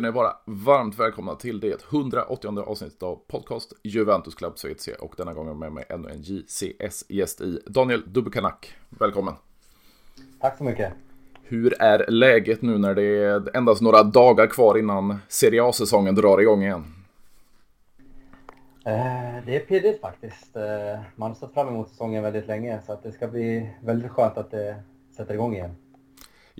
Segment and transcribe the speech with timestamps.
[0.00, 5.14] Ska ni vara varmt välkomna till det 180 avsnittet av podcast Juventus Club Schweiz och
[5.16, 8.74] denna gången med mig ännu en JCS-gäst i Daniel Dubekanak.
[8.88, 9.34] Välkommen!
[10.40, 10.92] Tack så mycket!
[11.42, 16.40] Hur är läget nu när det är endast några dagar kvar innan Serie A-säsongen drar
[16.40, 16.84] igång igen?
[18.84, 20.56] Eh, det är pirrigt faktiskt.
[20.56, 24.10] Eh, man har sett fram emot säsongen väldigt länge så att det ska bli väldigt
[24.10, 24.82] skönt att det
[25.16, 25.76] sätter igång igen.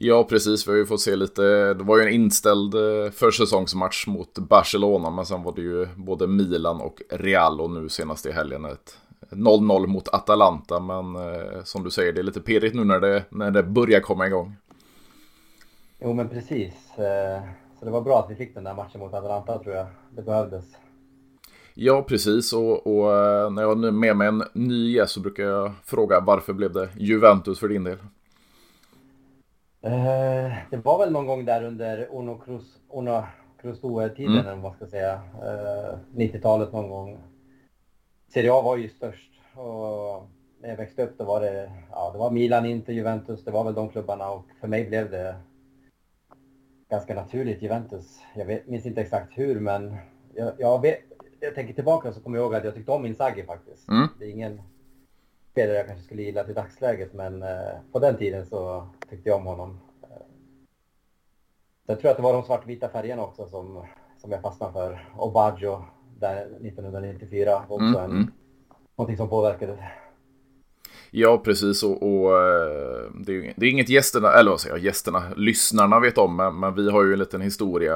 [0.02, 0.66] Ja, precis.
[0.66, 1.42] Vi har ju fått se lite.
[1.74, 6.26] Det var ju en inställd eh, försäsongsmatch mot Barcelona, men sen var det ju både
[6.26, 8.98] Milan och Real och nu senast i helgen ett
[9.30, 10.80] 0-0 mot Atalanta.
[10.80, 14.00] Men eh, som du säger, det är lite pirrigt nu när det, när det börjar
[14.00, 14.56] komma igång.
[15.98, 16.98] Jo, men precis.
[16.98, 17.42] Eh,
[17.78, 19.86] så det var bra att vi fick den där matchen mot Atalanta tror jag.
[20.10, 20.64] Det behövdes.
[21.74, 22.52] Ja, precis.
[22.52, 26.20] Och, och eh, när jag har med mig en ny gäst så brukar jag fråga
[26.20, 27.98] varför blev det Juventus för din del?
[29.82, 33.22] Eh, det var väl någon gång där under Ono Cruz, Ono
[34.08, 34.38] tiden mm.
[34.38, 35.12] eller vad man ska säga.
[35.12, 37.18] Eh, 90-talet någon gång.
[38.28, 39.30] Serie A var ju störst.
[39.54, 40.28] Och
[40.60, 43.44] när jag växte upp då var det, ja, det var Milan, Inter, Juventus.
[43.44, 45.36] Det var väl de klubbarna och för mig blev det
[46.90, 48.20] ganska naturligt Juventus.
[48.34, 49.96] Jag vet, minns inte exakt hur, men
[50.34, 50.98] jag, jag, vet,
[51.40, 53.88] jag tänker tillbaka så kommer jag ihåg att jag tyckte om Inzaghi faktiskt.
[53.88, 54.08] Mm.
[54.18, 54.62] Det är ingen
[55.50, 59.36] spelare jag kanske skulle gilla till dagsläget, men eh, på den tiden så tyckte jag
[59.36, 59.80] om honom.
[60.02, 60.26] Eh,
[61.86, 63.86] jag tror att det var de svartvita färgerna också som,
[64.18, 65.10] som jag fastnade för.
[65.16, 65.84] Och Baggio
[66.18, 68.32] där 1994 också mm, en, mm.
[68.96, 69.90] någonting som påverkade.
[71.10, 71.82] Ja, precis.
[71.82, 76.00] Och, och eh, det, är, det, är, inget gästerna, eller vad säger jag, gästerna, lyssnarna
[76.00, 77.94] vet om, men, men, vi har ju en liten historia.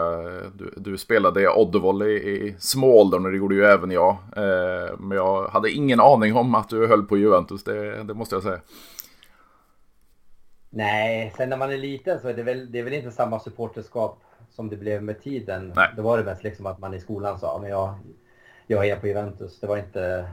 [0.55, 4.17] Du, du spelade Oddevall i, i små åldern och det gjorde ju även jag.
[4.37, 8.35] Eh, men jag hade ingen aning om att du höll på Juventus, det, det måste
[8.35, 8.61] jag säga.
[10.71, 13.41] Nej, sen när man är liten så är det väl, det är väl inte samma
[13.41, 14.21] supporterskap
[14.51, 15.73] som det blev med tiden.
[15.77, 15.89] Nej.
[15.97, 17.95] Då var det mest liksom att man i skolan sa, men jag,
[18.67, 19.61] jag är på Juventus.
[19.61, 20.25] Det var inte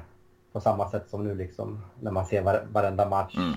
[0.51, 3.37] på samma sätt som nu liksom när man ser var, varenda match.
[3.37, 3.53] Mm.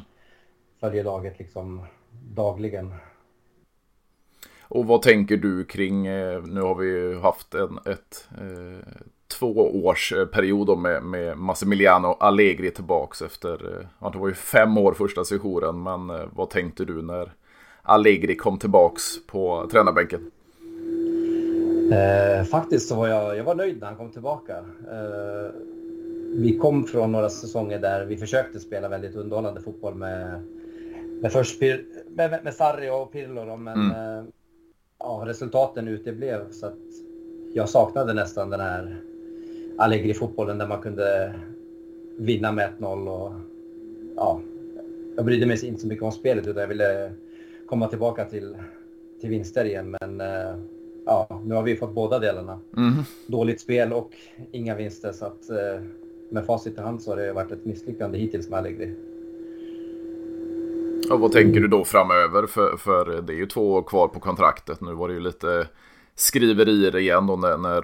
[0.81, 1.87] Följer laget liksom
[2.35, 2.95] dagligen.
[4.63, 8.89] Och vad tänker du kring, eh, nu har vi ju haft en ett, eh,
[9.39, 14.35] två års eh, period med, med Massimiliano Allegri tillbaks efter, eh, ja det var ju
[14.35, 17.33] fem år första sessionen, men vad tänkte du när
[17.83, 20.31] Allegri kom tillbaks på tränarbänken?
[21.93, 24.57] Eh, faktiskt så var jag, jag var nöjd när han kom tillbaka.
[24.91, 25.51] Eh,
[26.37, 30.41] vi kom från några säsonger där vi försökte spela väldigt underhållande fotboll med,
[31.21, 34.19] med först Pir, med, med Sarri och Pirlo då, men mm.
[34.19, 34.25] eh,
[34.99, 36.79] ja, resultaten uteblev så att
[37.55, 38.97] jag saknade nästan den här
[39.79, 41.35] Allegri-fotbollen där man kunde
[42.19, 43.33] vinna med 1-0 och
[44.17, 44.41] ja,
[45.17, 47.13] jag brydde mig inte så mycket om spelet utan jag ville
[47.67, 48.57] komma tillbaka till,
[49.21, 50.57] till vinster igen men eh,
[51.07, 52.61] ja, nu har vi fått båda delarna.
[52.77, 52.95] Mm.
[53.27, 54.11] Dåligt spel och
[54.53, 55.83] inga vinster så att eh,
[56.35, 58.95] med facit i hand så har det varit ett misslyckande hittills med Allegri.
[61.11, 62.47] Och vad tänker du då framöver?
[62.47, 64.81] För, för det är ju två år kvar på kontraktet.
[64.81, 65.69] Nu var det ju lite
[66.15, 67.81] skriverier igen då när, när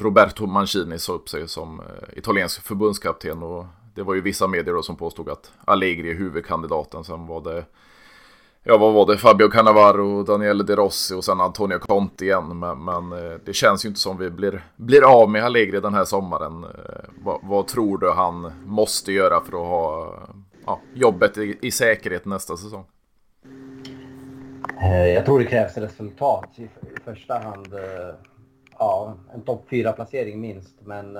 [0.00, 3.42] Roberto Mancini sa upp sig som eh, italiensk förbundskapten.
[3.42, 7.04] Och det var ju vissa medier då som påstod att Allegri är huvudkandidaten.
[7.04, 7.64] Sen var det
[8.64, 9.18] ja, vad var det?
[9.18, 12.58] Fabio Cannavaro, Daniele De Rossi och sen Antonio Conte igen.
[12.58, 15.94] Men, men, eh, det känns ju inte som vi blir, blir av med Allegri den
[15.94, 16.64] här sommaren.
[16.64, 16.70] Eh,
[17.24, 20.14] vad, vad tror du han måste göra för att ha
[20.66, 22.84] ja, jobbet i, i säkerhet nästa säsong?
[24.82, 26.68] Eh, jag tror det krävs resultat i, i
[27.04, 27.74] första hand.
[28.78, 30.74] Ja, en topp 4-placering minst.
[30.80, 31.16] Men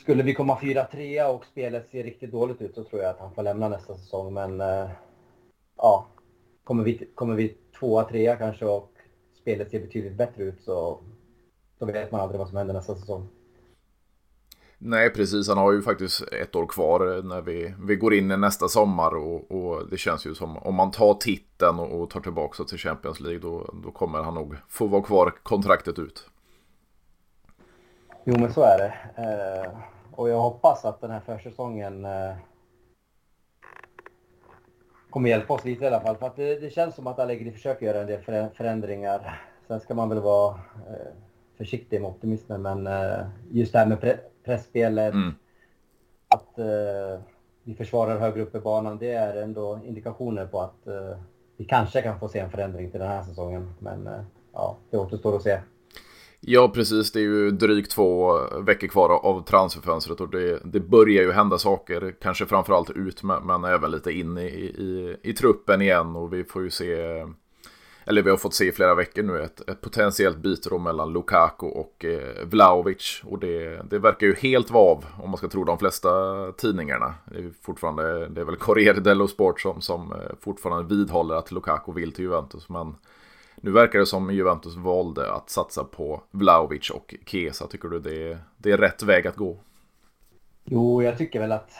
[0.00, 3.34] skulle vi komma 4-3 och spelet ser riktigt dåligt ut så tror jag att han
[3.34, 4.34] får lämna nästa säsong.
[4.34, 4.62] Men
[5.84, 6.06] ja,
[6.64, 8.92] kommer vi, kommer vi tvåa, trea kanske och
[9.40, 11.00] spelet ser betydligt bättre ut så
[11.78, 13.28] då vet man aldrig vad som händer nästa säsong.
[14.78, 15.48] Nej, precis.
[15.48, 19.14] Han har ju faktiskt ett år kvar när vi, vi går in i nästa sommar.
[19.14, 22.78] Och, och det känns ju som om man tar titeln och, och tar tillbaka till
[22.78, 26.30] Champions League då, då kommer han nog få vara kvar kontraktet ut.
[28.24, 28.94] Jo, men så är det.
[29.22, 29.72] Eh,
[30.10, 32.34] och jag hoppas att den här försäsongen eh,
[35.14, 36.16] kommer hjälpa oss lite i alla fall.
[36.16, 39.40] För att det, det känns som att Allegri försöker göra en del förändringar.
[39.66, 40.54] Sen ska man väl vara
[40.88, 41.12] eh,
[41.58, 45.34] försiktig med optimismen, men eh, just det här med pre pressspelet, mm.
[46.28, 47.20] att eh,
[47.62, 50.88] vi försvarar högre upp i banan, det är ändå indikationer på att
[51.56, 53.74] vi kanske kan få se en förändring till den här säsongen.
[53.78, 54.08] Men
[54.52, 55.60] ja, det återstår att se.
[56.46, 57.12] Ja, precis.
[57.12, 61.58] Det är ju drygt två veckor kvar av transferfönstret och det, det börjar ju hända
[61.58, 62.14] saker.
[62.20, 66.62] Kanske framförallt ut, men, även lite in i, i, i, truppen igen och vi får
[66.62, 67.24] ju se
[68.06, 71.12] eller vi har fått se i flera veckor nu, ett, ett potentiellt byte då mellan
[71.12, 73.22] Lukaku och eh, Vlaovic.
[73.24, 76.10] Och det, det verkar ju helt vara av, om man ska tro de flesta
[76.52, 77.14] tidningarna.
[77.24, 81.52] Det är fortfarande, det är väl Corriere dello Sport som, som eh, fortfarande vidhåller att
[81.52, 82.68] Lukaku vill till Juventus.
[82.68, 82.94] Men
[83.64, 87.66] nu verkar det som Juventus valde att satsa på Vlaovic och Kesa.
[87.66, 89.56] Tycker du det, det är rätt väg att gå?
[90.64, 91.70] Jo, jag tycker väl att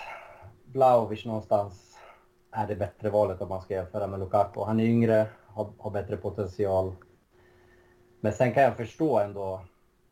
[0.64, 1.96] Vlaovic någonstans
[2.50, 4.60] är det bättre valet om man ska jämföra med Lukaku.
[4.60, 6.94] Han är yngre, har, har bättre potential.
[8.20, 9.60] Men sen kan jag förstå ändå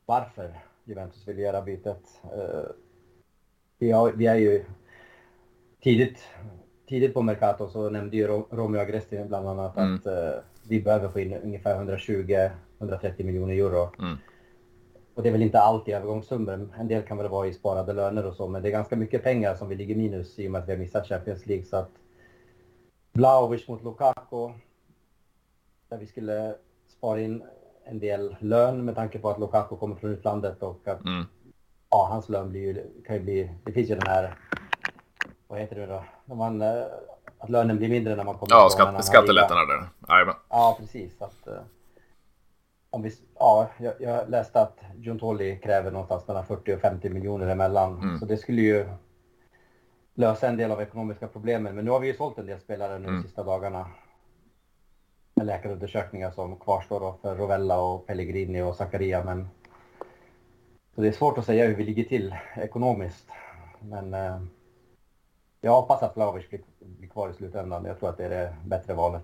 [0.06, 2.20] varför Juventus vill göra bytet.
[2.24, 2.70] Uh,
[3.78, 4.64] vi, har, vi är ju
[5.82, 6.28] tidigt,
[6.88, 9.94] tidigt på Mercato så nämnde ju Romeo Agresti bland annat mm.
[9.94, 13.90] att uh, vi behöver få in ungefär 120-130 miljoner euro.
[13.98, 14.16] Mm.
[15.14, 16.68] Och det är väl inte allt i övergångssummor.
[16.78, 19.22] En del kan väl vara i sparade löner och så, men det är ganska mycket
[19.22, 21.64] pengar som vi ligger minus i och med att vi har missat Champions League.
[21.64, 21.90] Så att
[23.12, 24.52] Vlahovic mot Lukaku,
[25.88, 26.54] där vi skulle
[26.88, 27.42] spara in
[27.84, 31.24] en del lön med tanke på att Lukaku kommer från utlandet och att mm.
[31.90, 34.38] ja, hans lön blir ju, kan ju bli, det finns ju den här,
[35.48, 36.62] vad heter det då, när man,
[37.42, 39.88] att lönen blir mindre när man kommer Ja, skatt, skattelättnader.
[40.48, 41.22] Ja, precis.
[41.22, 41.54] Att, eh,
[42.90, 47.46] om vi, ja, jag, jag läste att John kräver någonstans mellan 40 och 50 miljoner
[47.46, 47.98] emellan.
[47.98, 48.18] Mm.
[48.18, 48.88] Så det skulle ju
[50.14, 51.74] lösa en del av ekonomiska problemen.
[51.74, 53.16] Men nu har vi ju sålt en del spelare nu mm.
[53.16, 53.86] de sista dagarna.
[55.34, 59.24] Med läkarundersökningar som kvarstår då för Rovella och Pellegrini och Zakaria.
[59.24, 59.48] Men
[60.94, 63.26] så det är svårt att säga hur vi ligger till ekonomiskt.
[63.80, 64.42] Men eh,
[65.64, 67.84] jag hoppas att Vlahovic blir, blir kvar i slutändan.
[67.84, 69.22] Jag tror att det är det bättre valet.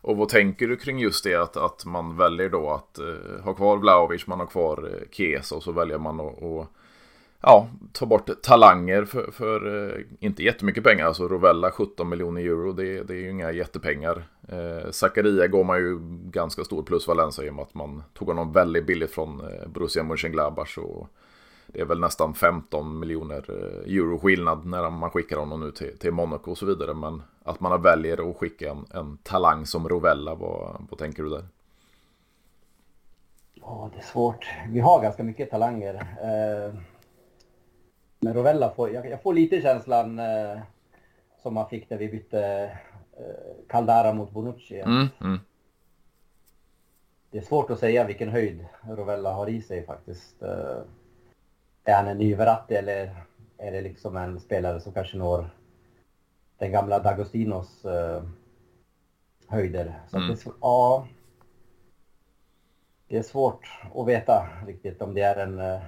[0.00, 3.54] Och vad tänker du kring just det att, att man väljer då att uh, ha
[3.54, 6.66] kvar Vlahovic, man har kvar eh, uh, Kesa och så väljer man att och,
[7.40, 11.06] ja, ta bort talanger för, för uh, inte jättemycket pengar.
[11.06, 14.28] Alltså Rovella 17 miljoner euro, det, det är ju inga jättepengar.
[14.52, 15.98] Uh, Zakaria går man ju
[16.30, 19.68] ganska stor plus Valencia i och med att man tog honom väldigt billigt från uh,
[19.68, 20.78] Borussia Mönchengladbach.
[20.78, 21.08] Och,
[21.66, 25.98] det är väl nästan 15 miljoner eh, euro skillnad när man skickar honom nu till,
[25.98, 26.94] till Monaco och så vidare.
[26.94, 31.28] Men att man väljer att skicka en, en talang som Rovella, vad, vad tänker du
[31.28, 31.44] där?
[33.54, 34.46] Ja, det är svårt.
[34.68, 35.94] Vi har ganska mycket talanger.
[35.94, 36.74] Eh,
[38.20, 40.58] men Rovella får, jag, jag får lite känslan eh,
[41.42, 42.70] som man fick när vi bytte
[43.68, 44.80] Caldara mot Bonucci.
[44.80, 45.38] Mm, mm.
[47.30, 50.42] Det är svårt att säga vilken höjd Rovella har i sig faktiskt.
[51.88, 53.24] Är han en ny Verratti eller
[53.58, 55.50] är det liksom en spelare som kanske når
[56.58, 58.22] den gamla Dagostinos uh,
[59.48, 60.00] höjder?
[60.08, 60.28] Så mm.
[60.28, 61.06] det, ja,
[63.08, 65.82] det är svårt att veta riktigt om det är en uh,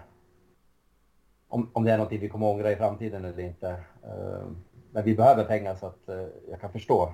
[1.49, 3.69] om, om det är något vi kommer att ångra i framtiden eller inte.
[4.05, 4.51] Uh,
[4.91, 6.09] men vi behöver pengar så att
[6.51, 7.13] jag kan förstå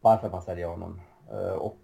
[0.00, 1.00] varför man säljer honom.
[1.58, 1.78] och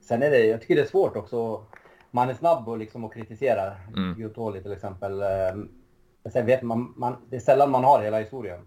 [0.00, 1.66] sen är det, jag tycker det är svårt också
[2.10, 4.32] man är snabb och liksom att kritisera mm.
[4.62, 5.22] Till exempel.
[5.22, 8.66] Eh, sen vet man, man, det är sällan man har hela historien.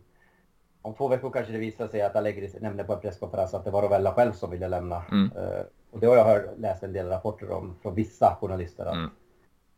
[0.82, 3.72] Om två veckor kanske det visar sig att Allegri nämnde på en presskonferens att det
[3.72, 5.04] var Rovella själv som ville lämna.
[5.12, 5.32] Mm.
[5.38, 8.86] Uh, och det har jag hört, läst en del rapporter om från vissa journalister.
[8.86, 9.10] Att, mm.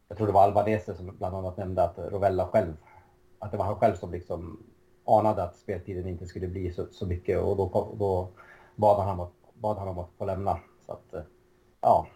[0.07, 2.73] Jag tror det var Albanese som bland annat nämnde att Rovella själv,
[3.39, 4.63] att det var han själv som liksom
[5.05, 8.29] anade att speltiden inte skulle bli så, så mycket och då, då
[8.75, 10.59] bad, han om att, bad han om att få lämna.
[10.85, 11.21] Så att, uh,
[11.81, 12.07] ja,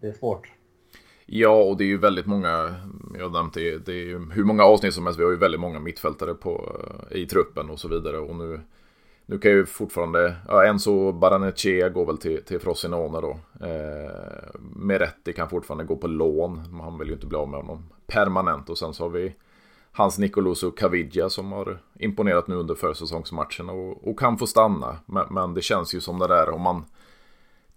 [0.00, 0.59] det är svårt.
[1.32, 2.74] Ja, och det är ju väldigt många,
[3.14, 5.36] jag har nämnt det, det är ju hur många avsnitt som helst, vi har ju
[5.36, 8.18] väldigt många mittfältare på, i truppen och så vidare.
[8.18, 8.60] Och nu,
[9.26, 13.30] nu kan ju fortfarande, ja, Enzo Baranechea går väl till, till Frosinone då.
[13.66, 14.10] Eh,
[14.76, 18.70] Meretti kan fortfarande gå på lån, han vill ju inte bli av med honom permanent.
[18.70, 19.34] Och sen så har vi
[19.92, 24.96] Hans Nicoloso Caviglia som har imponerat nu under försäsongsmatchen och, och kan få stanna.
[25.06, 26.84] Men, men, det känns ju som det där om man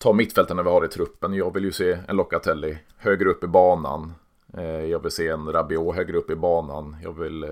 [0.04, 1.34] ta mittfältarna vi har i truppen.
[1.34, 4.14] Jag vill ju se en Locatelli högre upp i banan.
[4.58, 6.96] Eh, jag vill se en Rabiot högre upp i banan.
[7.04, 7.50] Jag vill eh,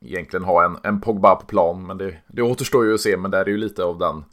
[0.00, 1.86] egentligen ha en, en Pogba på plan.
[1.86, 3.16] Men det, det återstår ju att se.
[3.16, 4.24] Men det är ju lite av den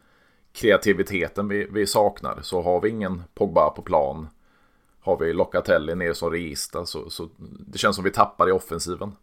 [0.51, 2.39] kreativiteten vi, vi saknar.
[2.41, 4.27] Så har vi ingen Pogba på plan.
[4.99, 6.83] Har vi Locatelli ner som register.
[6.83, 9.15] Så, så det känns som vi tappar i offensiven.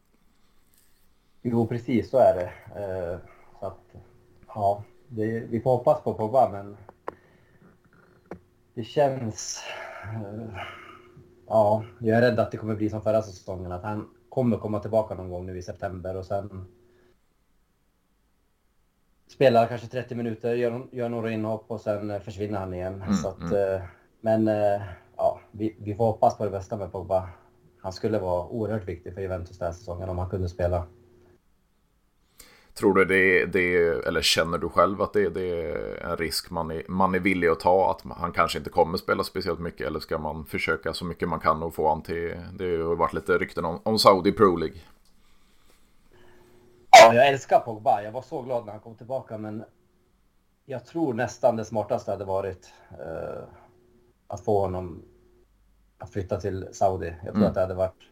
[1.43, 2.53] Jo, precis så är det.
[2.81, 3.19] Eh,
[3.61, 3.95] så att,
[4.47, 6.77] ja, det, vi får hoppas på Pogba, men
[8.75, 9.65] det känns...
[10.05, 10.59] Uh,
[11.47, 14.81] ja, jag är rädd att det kommer bli som förra säsongen, att han kommer komma
[14.81, 16.67] tillbaka någon gång nu i september och sen
[19.29, 23.03] spelar kanske 30 minuter, gör, gör några inhopp och sen försvinner han igen.
[23.03, 23.75] Mm, så att, mm.
[23.75, 23.83] uh,
[24.21, 24.47] men
[25.17, 27.29] ja, vi, vi får hoppas på det bästa med Pogba.
[27.79, 30.87] Han skulle vara oerhört viktig för Juventus den här säsongen om han kunde spela.
[32.75, 33.77] Tror du det, det
[34.07, 37.49] eller känner du själv att det, det är en risk man är, man är villig
[37.49, 37.91] att ta?
[37.91, 41.41] Att han kanske inte kommer spela speciellt mycket eller ska man försöka så mycket man
[41.41, 44.57] kan och få han till, det har ju varit lite rykten om, om Saudi Pro
[44.57, 44.79] League.
[46.91, 48.03] Ja, jag älskar Pogba.
[48.03, 49.65] Jag var så glad när han kom tillbaka men
[50.65, 53.45] jag tror nästan det smartaste hade varit eh,
[54.27, 55.03] att få honom
[55.99, 57.07] att flytta till Saudi.
[57.07, 57.49] Jag tror mm.
[57.49, 58.03] att det hade varit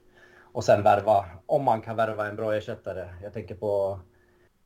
[0.52, 3.08] och sen värva, om man kan värva en bra ersättare.
[3.22, 4.00] Jag tänker på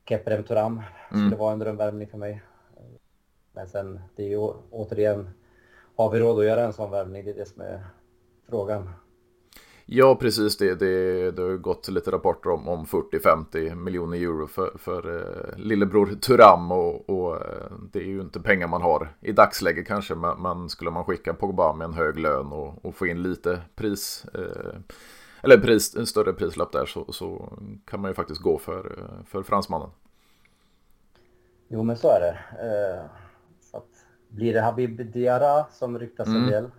[0.08, 0.76] Keprem Turam.
[0.76, 1.38] Det skulle mm.
[1.38, 2.42] vara en drömvärvning för mig.
[3.52, 4.38] Men sen, det är ju
[4.70, 5.30] återigen,
[5.96, 7.24] har vi råd att göra en sån värvning?
[7.24, 7.84] Det är det som är
[8.48, 8.90] frågan.
[9.88, 10.56] Ja, precis.
[10.56, 15.58] Det, det, det har gått lite rapporter om, om 40-50 miljoner euro för, för eh,
[15.58, 16.72] lillebror Turam.
[16.72, 20.14] Och, och, eh, det är ju inte pengar man har i dagsläget kanske.
[20.14, 23.60] Men, men skulle man skicka Pogba med en hög lön och, och få in lite
[23.76, 24.26] pris.
[24.34, 24.80] Eh,
[25.46, 29.42] eller pris, en större prislapp där så, så kan man ju faktiskt gå för, för
[29.42, 29.90] fransmannen.
[31.68, 32.38] Jo, men så är det.
[32.66, 33.04] Eh,
[33.72, 36.42] att, blir det Habib Diarra som ryktas mm.
[36.42, 36.70] en del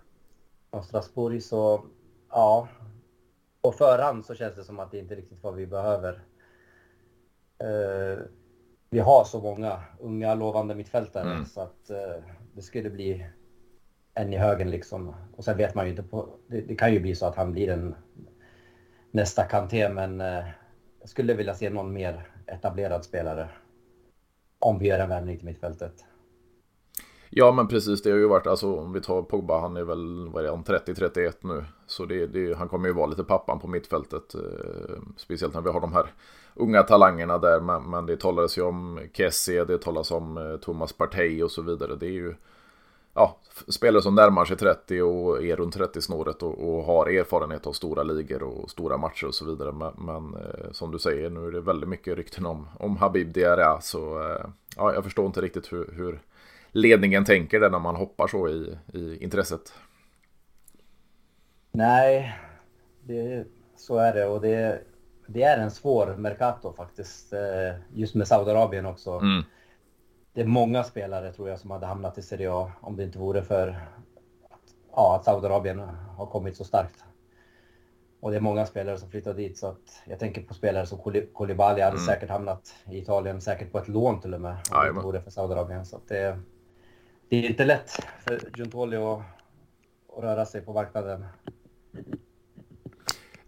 [0.72, 1.86] från Strasbourg så
[2.30, 2.68] ja,
[3.62, 6.24] på förhand så känns det som att det inte riktigt vad vi behöver.
[7.58, 8.20] Eh,
[8.90, 11.46] vi har så många unga lovande mittfältare mm.
[11.46, 13.28] så att eh, det skulle bli
[14.14, 15.16] en i högen liksom.
[15.36, 17.52] Och sen vet man ju inte på, det, det kan ju bli så att han
[17.52, 17.96] blir en
[19.18, 20.46] nästa Kanté, men eh,
[21.00, 23.50] jag skulle vilja se någon mer etablerad spelare.
[24.60, 25.94] Om vi gör en värvning till mittfältet.
[27.30, 30.30] Ja men precis, det har ju varit, alltså om vi tar Pogba, han är väl,
[30.30, 31.66] vad är han, 30-31 nu.
[31.88, 34.36] Så det, det, han kommer ju vara lite pappan på mittfältet.
[34.36, 36.14] Eh, speciellt när vi har de här
[36.56, 37.60] unga talangerna där.
[37.60, 41.62] Men, men det talades ju om Kessie, det talas om eh, Thomas Partey och så
[41.62, 41.96] vidare.
[41.96, 42.36] Det är ju
[43.18, 47.74] ja, spelare som närmar sig 30 och är runt 30-snåret och, och, har erfarenhet av
[47.74, 49.72] stora ligor och stora matcher och så vidare.
[49.72, 53.34] Men, men eh, som du säger, nu är det väldigt mycket rykten om, om Habib
[53.34, 53.82] Diarra.
[53.82, 54.46] Så eh,
[54.76, 56.22] ja, jag förstår inte riktigt hur, hur
[56.72, 59.74] ledningen tänker där när man hoppar så i, i intresset.
[61.72, 62.40] Nej,
[63.04, 63.46] det,
[63.78, 64.82] så är det och det,
[65.28, 67.34] det är en svår Mercato faktiskt.
[67.34, 67.40] Eh,
[67.94, 69.12] just med Saudiarabien också.
[69.12, 69.44] Mm
[70.38, 73.20] det är många spelare tror jag som hade hamnat i Serie A om det inte
[73.20, 73.68] vore för
[74.50, 75.80] att, ja, att Saudiarabien
[76.18, 77.04] har kommit så starkt.
[78.20, 80.98] Och det är många spelare som flyttar dit så att jag tänker på spelare som
[81.34, 82.06] Koulibaly hade mm.
[82.06, 84.58] säkert hamnat i Italien, säkert på ett lån till och med.
[84.72, 85.86] Om det inte vore för Saudiarabien.
[85.86, 86.40] Så att det,
[87.30, 89.22] det är inte lätt för Giuntoli att,
[90.18, 91.26] att röra sig på marknaden.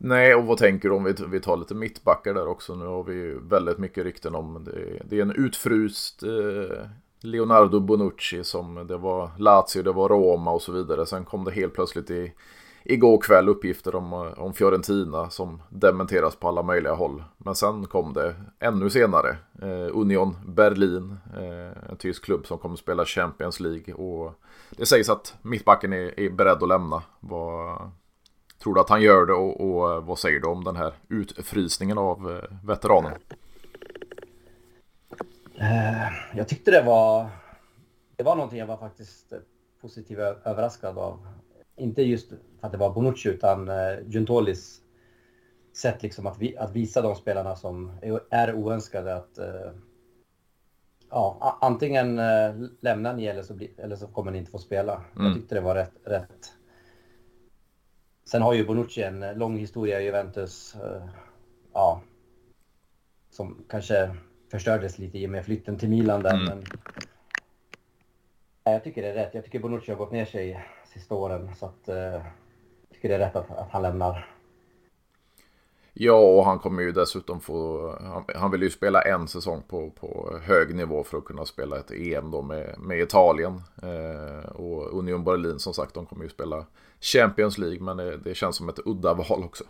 [0.02, 2.76] Nej, och vad tänker du om vi, vi tar lite mittbackar där också?
[2.76, 5.02] Nu har vi ju väldigt mycket rykten om det.
[5.06, 6.86] Det är en utfryst eh,
[7.22, 11.06] Leonardo Bonucci som det var Lazio, det var Roma och så vidare.
[11.06, 12.34] Sen kom det helt plötsligt i,
[12.84, 17.24] igår kväll uppgifter om, eh, om Fiorentina som dementeras på alla möjliga håll.
[17.38, 22.76] Men sen kom det ännu senare eh, Union Berlin, eh, en tysk klubb som kommer
[22.76, 23.94] spela Champions League.
[23.94, 24.34] Och
[24.70, 27.04] det sägs att mittbacken är, är beredd att lämna.
[27.20, 27.92] Vad,
[28.64, 30.94] Tror du att han gör det och, och eh, vad säger du om den här
[31.10, 33.12] utfrysningen av eh, veteranen?
[35.56, 37.30] Eh, jag tyckte det var,
[38.16, 39.34] det var någonting jag var faktiskt
[39.82, 41.28] positivt överraskad av.
[41.76, 43.70] Inte just för att det var Bonucci utan
[44.06, 44.82] Giuntolis
[45.74, 47.92] sätt liksom att, vi, att visa de spelarna som
[48.30, 49.40] är oönskade att
[51.10, 52.16] ja, antingen
[52.80, 55.02] lämnar ni eller så, bli, eller så kommer ni inte få spela.
[55.16, 55.26] Mm.
[55.26, 56.54] Jag tyckte det var rätt, rätt
[58.30, 60.76] Sen har ju Bonucci en lång historia i Juventus.
[60.76, 61.04] Eh,
[61.74, 62.02] ja,
[63.30, 64.16] som kanske
[64.52, 66.34] förstördes lite i och med flytten till Milan där.
[66.34, 66.46] Mm.
[66.46, 66.64] Men,
[68.64, 69.34] jag tycker det är rätt.
[69.34, 71.56] Jag tycker Bonucci har gått ner sig sista åren.
[71.56, 72.24] Så att, eh, jag
[72.92, 74.39] tycker det är rätt att, att han lämnar.
[76.02, 77.90] Ja, och han kommer ju dessutom få...
[78.02, 81.80] Han, han, vill ju spela en säsong på, på hög nivå för att kunna spela
[81.80, 83.62] ett EM då med, med Italien.
[83.84, 86.66] Eh, och Union Berlin som sagt, de kommer ju spela
[87.02, 89.64] Champions League, men det, det känns som ett udda val också.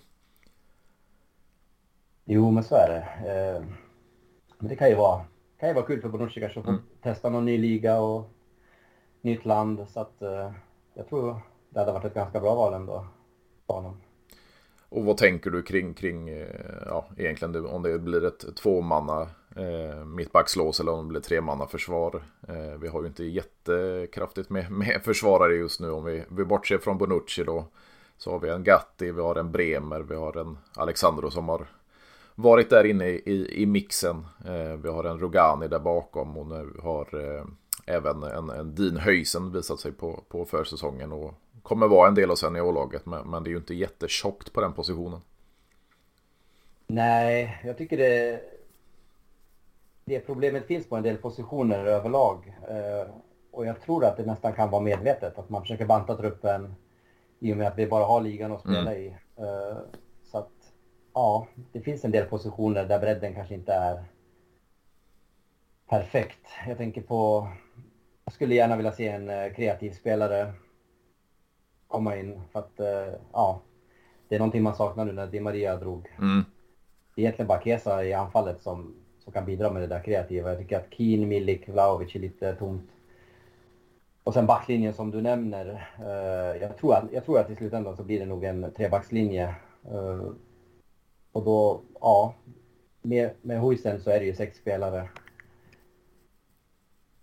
[2.25, 3.31] Jo, men så är det.
[3.31, 3.63] Eh,
[4.57, 5.21] men det kan ju vara,
[5.59, 6.81] kan ju vara kul för kanske att få mm.
[7.01, 8.29] testa någon ny liga och
[9.21, 9.87] nytt land.
[9.89, 10.51] Så att eh,
[10.93, 13.05] jag tror det hade varit ett ganska bra val ändå
[13.67, 14.01] för honom.
[14.89, 16.47] Och vad tänker du kring, kring eh,
[16.85, 19.21] ja, egentligen om det blir ett tvåmanna
[19.55, 22.23] eh, mittbackslås eller om det blir tremanna försvar.
[22.47, 26.77] Eh, vi har ju inte jättekraftigt med, med försvarare just nu om vi, vi bortser
[26.77, 27.65] från Bonucci då.
[28.17, 31.67] Så har vi en Gatti, vi har en Bremer, vi har en Alexandro som har
[32.35, 34.25] varit där inne i, i mixen.
[34.45, 37.45] Eh, vi har en Rogani där bakom och nu har eh,
[37.85, 41.33] även en, en Dean Höjsen visat sig på, på försäsongen och
[41.69, 43.05] kommer vara en del av seniorlaget.
[43.05, 45.21] Men, men det är ju inte jättetjockt på den positionen.
[46.87, 48.41] Nej, jag tycker det
[50.09, 52.57] det problemet finns på en del positioner överlag.
[52.69, 53.13] Eh,
[53.51, 56.75] och jag tror att det nästan kan vara medvetet att man försöker banta truppen
[57.39, 58.93] i och med att vi bara har ligan att spela mm.
[58.93, 59.07] i.
[59.37, 59.77] Eh,
[60.31, 60.51] så att
[61.13, 64.03] ja, det finns en del positioner där bredden kanske inte är
[65.89, 66.47] perfekt.
[66.67, 67.47] Jag tänker på,
[68.25, 70.53] jag skulle gärna vilja se en eh, kreativ spelare
[71.89, 72.79] komma in för att
[73.33, 73.61] ja,
[74.27, 76.07] det är någonting man saknar nu när Di Maria drog.
[76.17, 76.45] Mm.
[77.15, 78.95] Det är egentligen bara Kesa i anfallet som
[79.29, 80.49] som kan bidra med det där kreativa.
[80.49, 82.89] Jag tycker att Keen, Milik, Vlahovic är lite tomt.
[84.23, 85.89] Och sen backlinjen som du nämner.
[85.99, 89.55] Uh, jag, tror att, jag tror att i slutändan så blir det nog en trebackslinje.
[89.91, 90.31] Uh,
[91.31, 92.33] och då, ja,
[93.01, 95.09] med, med Huisen så är det ju sex spelare.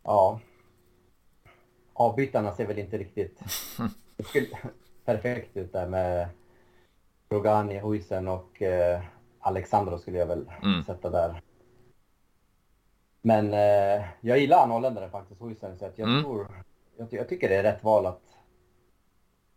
[0.03, 0.41] Ja.
[1.93, 3.41] Avbytarna ser väl inte riktigt
[5.05, 6.29] perfekt ut där med
[7.29, 9.05] Rogani, Huisen och uh,
[9.41, 10.85] Alexandro skulle jag väl mm.
[10.85, 11.43] sätta där.
[13.27, 16.23] Men eh, jag gillar han holländaren faktiskt, Huisen, så jag, mm.
[16.23, 16.65] tror,
[16.97, 18.23] jag, jag, tycker det är rätt val att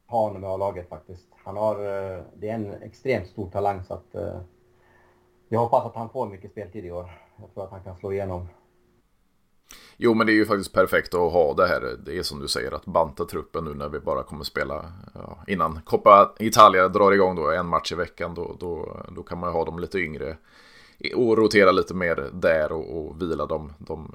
[0.08, 1.28] ha honom i A-laget faktiskt.
[1.44, 4.42] Han har, eh, det är en extremt stor talang så att eh,
[5.50, 7.12] jag hoppas att han får mycket speltid i år.
[7.38, 8.48] Jag tror att han kan slå igenom.
[10.01, 11.96] Jo, men det är ju faktiskt perfekt att ha det här.
[12.06, 15.44] Det är som du säger, att banta truppen nu när vi bara kommer spela ja,
[15.48, 18.36] innan Coppa Italia drar igång då en match i veckan.
[18.36, 20.38] Då, då, då kan man ha dem lite yngre
[21.15, 24.13] och rotera lite mer där och, och vila de, de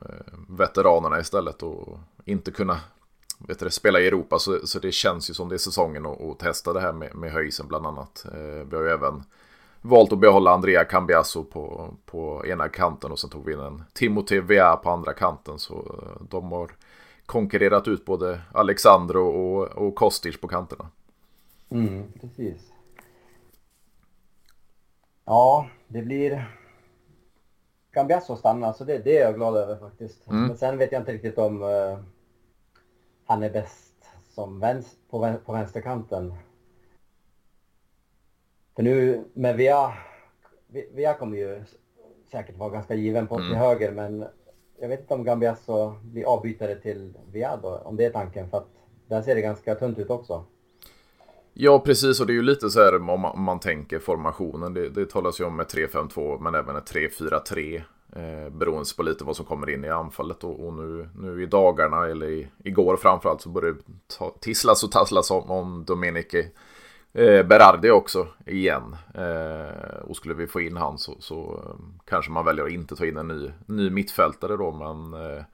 [0.49, 2.81] veteranerna istället och inte kunna
[3.38, 4.38] vet du, spela i Europa.
[4.38, 7.33] Så, så det känns ju som det är säsongen att testa det här med, med
[7.33, 8.26] höjsen bland annat.
[8.33, 9.23] Eh, vi har ju även
[9.85, 13.85] valt att behålla Andrea Cambiasso på, på ena kanten och sen tog vi in en
[13.93, 15.59] Timothy Vea på andra kanten.
[15.59, 16.71] Så eh, de har
[17.26, 20.90] konkurrerat ut både Alexandro och, och Kostic på kanterna.
[21.70, 22.73] Mm, precis.
[25.25, 26.59] Ja, det blir
[27.90, 30.29] Cambiasso stannar, så det, det är jag glad över faktiskt.
[30.29, 30.47] Mm.
[30.47, 31.99] Men sen vet jag inte riktigt om uh,
[33.27, 33.94] han är bäst
[34.35, 36.35] som vänster, på, på vänsterkanten.
[38.77, 39.93] För nu med Via,
[40.95, 41.63] Via kommer ju
[42.31, 43.49] säkert vara ganska given på mm.
[43.49, 44.25] till höger, men
[44.81, 48.59] jag vet inte om Gambiasso blir avbytare till Via då, om det är tanken, för
[48.59, 48.69] att
[49.09, 50.45] där ser det ganska tunt ut också.
[51.53, 52.21] Ja, precis.
[52.21, 54.75] Och det är ju lite så här om man, om man tänker formationen.
[54.75, 57.83] Det, det talas ju om ett 3-5-2 men även ett 3-4-3.
[58.17, 60.45] Eh, beroende på lite vad som kommer in i anfallet.
[60.45, 63.81] Och, och nu, nu i dagarna, eller i, igår framförallt, så börjar det
[64.19, 66.51] ta, tisslas och tasslas om, om Domenici
[67.14, 68.96] eh, Berardi också igen.
[69.14, 71.74] Eh, och skulle vi få in han så, så eh,
[72.05, 74.72] kanske man väljer att inte ta in en ny, ny mittfältare då.
[74.72, 75.44] Men eh,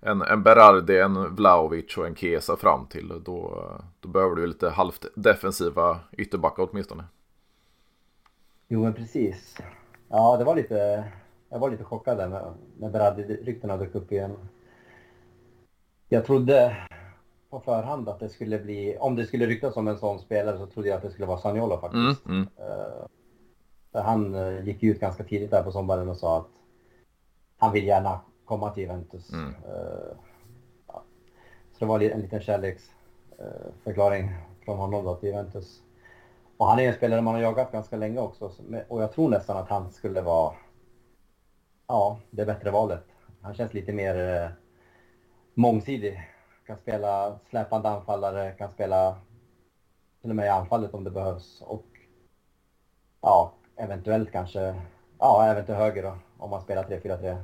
[0.00, 3.08] en, en Berardi, en Vlaovic och en Kesa fram till.
[3.24, 7.04] Då, då behöver du lite halvt defensiva ytterbackar åtminstone.
[8.68, 9.58] Jo men precis.
[10.08, 11.04] Ja det var lite,
[11.48, 14.36] jag var lite chockad där när, när Berardi-ryktena dök upp igen.
[16.08, 16.76] Jag trodde
[17.52, 20.66] på förhand att det skulle bli, om det skulle ryktas om en sån spelare så
[20.66, 22.26] trodde jag att det skulle vara Saniolo faktiskt.
[22.26, 22.48] Mm, mm.
[23.94, 26.48] Uh, han uh, gick ut ganska tidigt där på sommaren och sa att
[27.58, 29.32] han vill gärna komma till Juventus.
[29.32, 29.48] Mm.
[29.48, 30.16] Uh,
[30.86, 31.02] ja.
[31.72, 34.30] Så det var en liten kärleksförklaring
[34.64, 35.82] från honom då till Juventus.
[36.56, 38.52] Och han är en spelare man har jagat ganska länge också
[38.88, 40.54] och jag tror nästan att han skulle vara
[41.86, 43.04] ja, det bättre valet.
[43.40, 44.52] Han känns lite mer
[45.54, 46.31] mångsidig.
[46.72, 49.16] Kan spela släpande anfallare, kan spela
[50.20, 51.86] till och med i anfallet om det behövs och
[53.20, 54.82] ja, eventuellt kanske,
[55.18, 57.42] ja, även till höger då, om man spelar 3-4-3.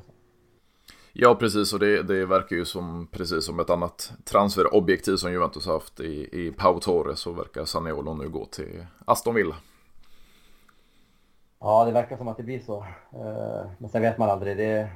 [1.12, 1.72] Ja, precis.
[1.72, 6.00] Och det, det verkar ju som, precis som ett annat transferobjektiv som Juventus har haft
[6.00, 9.56] i, i Pau Torres så verkar Saniolo nu gå till Aston Villa.
[11.60, 12.76] Ja, det verkar som att det blir så.
[13.12, 14.56] Eh, men sen vet man aldrig.
[14.56, 14.90] Det,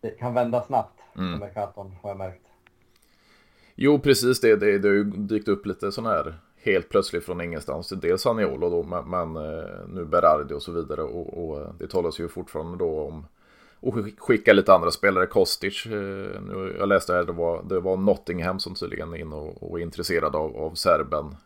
[0.00, 1.32] det kan vända snabbt mm.
[1.32, 2.44] på Mercaton, har jag märkt.
[3.74, 4.56] Jo, precis det.
[4.56, 7.88] Det, det har ju dykt upp lite sådana här helt plötsligt från ingenstans.
[7.88, 11.02] Dels Aniolo då, men, men eh, nu Berardi och så vidare.
[11.02, 13.26] Och, och eh, det talas ju fortfarande då om
[13.82, 15.26] att skicka lite andra spelare.
[15.26, 15.92] Kostic, eh,
[16.42, 19.78] nu, jag läste här, det var, det var Nottingham som tydligen är inne och, och
[19.78, 21.36] är intresserad av, av serben.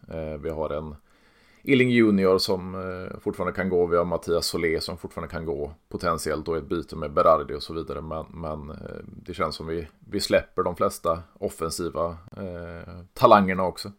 [0.43, 0.95] Vi har en
[1.73, 3.87] Illing Junior som eh, fortfarande kan gå.
[3.87, 5.73] Vi har Mattias Solé som fortfarande kan gå.
[5.89, 8.01] Potentiellt då ett byte med Berardi och så vidare.
[8.01, 8.77] Men, men
[9.07, 13.93] det känns som vi, vi släpper de flesta offensiva eh, talangerna också.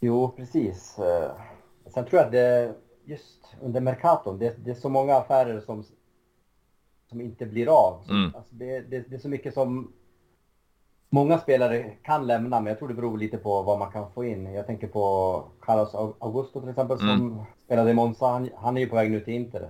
[0.00, 0.96] Jo, precis.
[1.94, 5.84] Sen tror jag att det just under Mercaton, det, det är så många affärer som
[7.14, 8.10] som inte blir av.
[8.10, 8.34] Mm.
[8.34, 9.92] Alltså det, det, det, är så mycket som
[11.14, 14.24] många spelare kan lämna, men jag tror det beror lite på vad man kan få
[14.24, 14.52] in.
[14.52, 17.18] Jag tänker på Carlos Augusto till exempel mm.
[17.18, 18.26] som spelade i Monza.
[18.26, 19.68] Han, han, är ju på väg nu till Inter.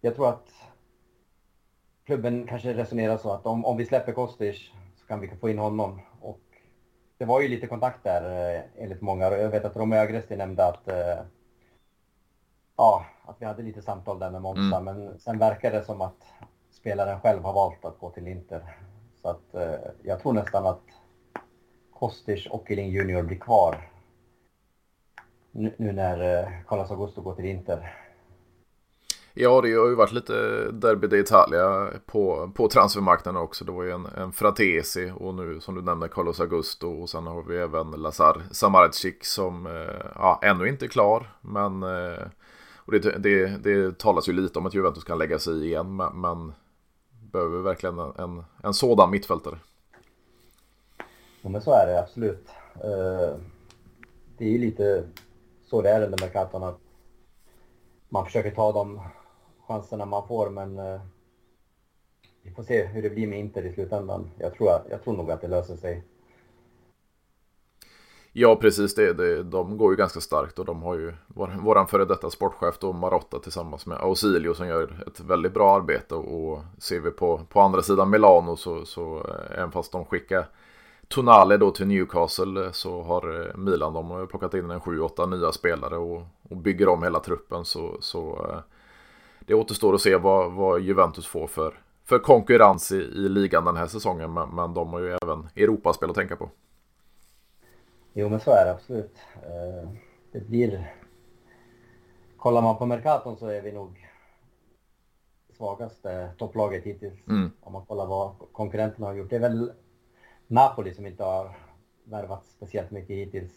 [0.00, 0.48] Jag tror att
[2.04, 5.58] klubben kanske resonerar så att om, om vi släpper Kostic så kan vi få in
[5.58, 6.00] honom.
[6.20, 6.42] Och
[7.18, 9.24] det var ju lite kontakt där eh, enligt många.
[9.24, 11.24] Jag vet att Romeo Agresti nämnde att, eh,
[12.76, 14.84] ja, att vi hade lite samtal där med Monza, mm.
[14.84, 16.32] men sen verkar det som att
[16.70, 18.62] spelaren själv har valt att gå till Inter.
[19.22, 20.82] Så att eh, jag tror nästan att
[21.92, 23.88] Kostic och Eling Junior blir kvar
[25.50, 27.98] nu, nu när eh, Carlos Augusto går till Inter.
[29.34, 30.32] Ja, det har ju varit lite
[30.72, 33.64] Derby d'Italia på, på transfermarknaden också.
[33.64, 37.26] Det var ju en, en Fratesi och nu som du nämnde Carlos Augusto och sen
[37.26, 41.32] har vi även Lazar Samardzic som eh, ja, ännu inte är klar.
[41.40, 42.26] Men eh,
[42.76, 46.20] och det, det, det talas ju lite om att Juventus kan lägga sig igen men,
[46.20, 46.52] men
[47.32, 49.58] behöver verkligen en, en, en sådan mittfältare.
[51.42, 52.48] Ja men så är det absolut.
[52.76, 53.36] Uh,
[54.38, 55.04] det är ju lite
[55.64, 56.78] så det är under Mercaton att
[58.08, 59.00] man försöker ta de
[59.66, 61.00] chanserna man får men uh,
[62.42, 64.30] vi får se hur det blir med Inter i slutändan.
[64.38, 66.02] Jag tror, jag tror nog att det löser sig.
[68.34, 68.94] Ja, precis.
[68.94, 72.30] Det, det, de går ju ganska starkt och de har ju vår, våran före detta
[72.30, 77.10] sportchef då, Marotta tillsammans med Ausilio som gör ett väldigt bra arbete och ser vi
[77.10, 80.46] på, på andra sidan Milano så, så eh, även fast de skickar
[81.08, 85.30] Tonale då till Newcastle eh, så har eh, Milan de har plockat in en 7-8
[85.30, 88.46] nya spelare och, och, bygger om hela truppen så, så
[89.40, 93.76] det återstår att se vad, vad Juventus får för, för konkurrens i, i ligan den
[93.76, 96.50] här säsongen men, men de har ju även Europaspel att tänka på.
[98.12, 99.16] Jo, men så är det absolut.
[99.42, 99.88] Eh,
[100.32, 100.94] det blir...
[102.36, 104.08] Kollar man på Mercaton så är vi nog
[105.56, 107.28] svagaste topplaget hittills.
[107.28, 107.50] Mm.
[107.60, 109.30] Om man kollar vad konkurrenterna har gjort.
[109.30, 109.72] Det är väl
[110.46, 111.56] Napoli som inte har
[112.04, 113.52] värvat speciellt mycket hittills.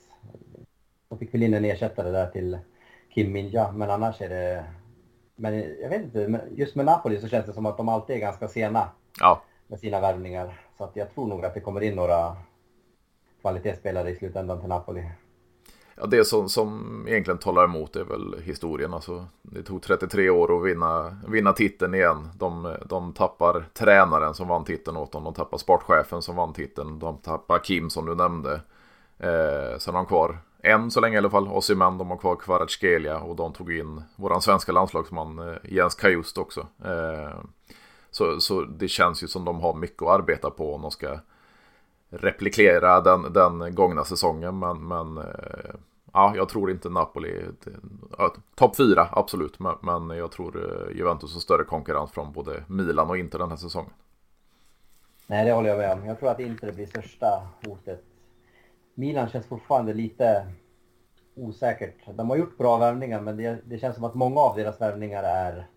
[1.10, 2.60] De fick väl in en ersättare där till
[3.14, 4.66] Kim Minja, men annars är det...
[5.36, 8.20] Men jag vet inte, just med Napoli så känns det som att de alltid är
[8.20, 8.90] ganska sena
[9.20, 9.42] ja.
[9.68, 10.62] med sina värvningar.
[10.78, 12.38] Så att jag tror nog att det kommer in några
[13.46, 15.04] kvalitetsspelare i slutändan till Napoli.
[15.96, 18.94] Ja, det som, som egentligen talar emot är väl historien.
[18.94, 22.30] Alltså, det tog 33 år att vinna, vinna titeln igen.
[22.36, 25.24] De, de tappar tränaren som vann titeln åt dem.
[25.24, 27.00] De tappar sportchefen som vann titeln.
[27.00, 28.54] De tappar Kim som du nämnde.
[29.18, 31.48] Eh, sen har de kvar en så länge i alla fall.
[31.48, 36.38] Osimhen, de har kvar Kvaratskhelia och de tog in våran svenska landslagsman eh, Jens Kajust
[36.38, 36.68] också.
[36.86, 37.40] Eh,
[38.12, 41.20] så, så det känns ju som de har mycket att arbeta på om de ska
[42.20, 44.60] replikera den, den gångna säsongen.
[44.60, 45.76] Men, men eh,
[46.14, 47.46] ja, jag tror inte Napoli.
[48.56, 49.60] Topp fyra, absolut.
[49.60, 53.50] Men, men jag tror eh, Juventus har större konkurrens från både Milan och Inter den
[53.50, 53.92] här säsongen.
[55.28, 56.06] Nej, det håller jag med om.
[56.06, 58.04] Jag tror att Inter blir största hotet.
[58.94, 60.48] Milan känns fortfarande lite
[61.36, 61.96] osäkert.
[62.14, 65.24] De har gjort bra värvningar, men det, det känns som att många av deras värvningar
[65.24, 65.68] är...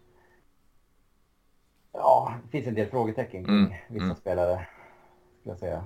[1.92, 3.72] Ja, det finns en del frågetecken kring mm.
[3.88, 4.16] vissa mm.
[4.16, 4.66] spelare,
[5.40, 5.85] skulle jag säga.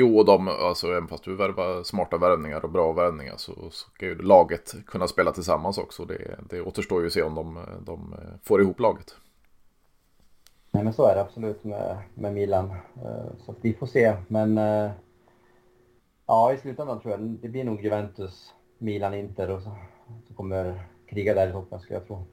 [0.00, 4.06] Jo, och de, alltså även fast du värvar smarta värvningar och bra värvningar så ska
[4.06, 6.04] ju laget kunna spela tillsammans också.
[6.04, 9.16] Det, det återstår ju att se om de, de får ihop laget.
[10.70, 12.70] Nej, men så är det absolut med, med Milan.
[13.04, 14.16] Eh, så vi får se.
[14.28, 14.90] Men eh,
[16.26, 19.76] ja, i slutändan tror jag det blir nog Juventus, Milan, Inter och så,
[20.28, 22.26] så kommer kriga där i toppen skulle jag tro.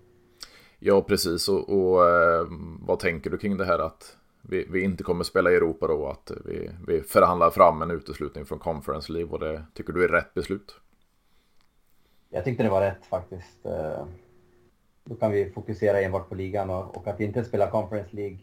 [0.79, 1.49] Ja, precis.
[1.49, 2.47] Och, och eh,
[2.79, 4.17] vad tänker du kring det här att
[4.49, 6.07] vi, vi, inte kommer spela i Europa då.
[6.07, 9.31] Att vi, vi förhandlar fram en uteslutning från Conference League.
[9.31, 10.75] Och det tycker du är rätt beslut?
[12.29, 13.65] Jag tyckte det var rätt faktiskt.
[13.65, 14.05] Eh,
[15.03, 18.37] då kan vi fokusera enbart på ligan och, och att inte spela Conference League.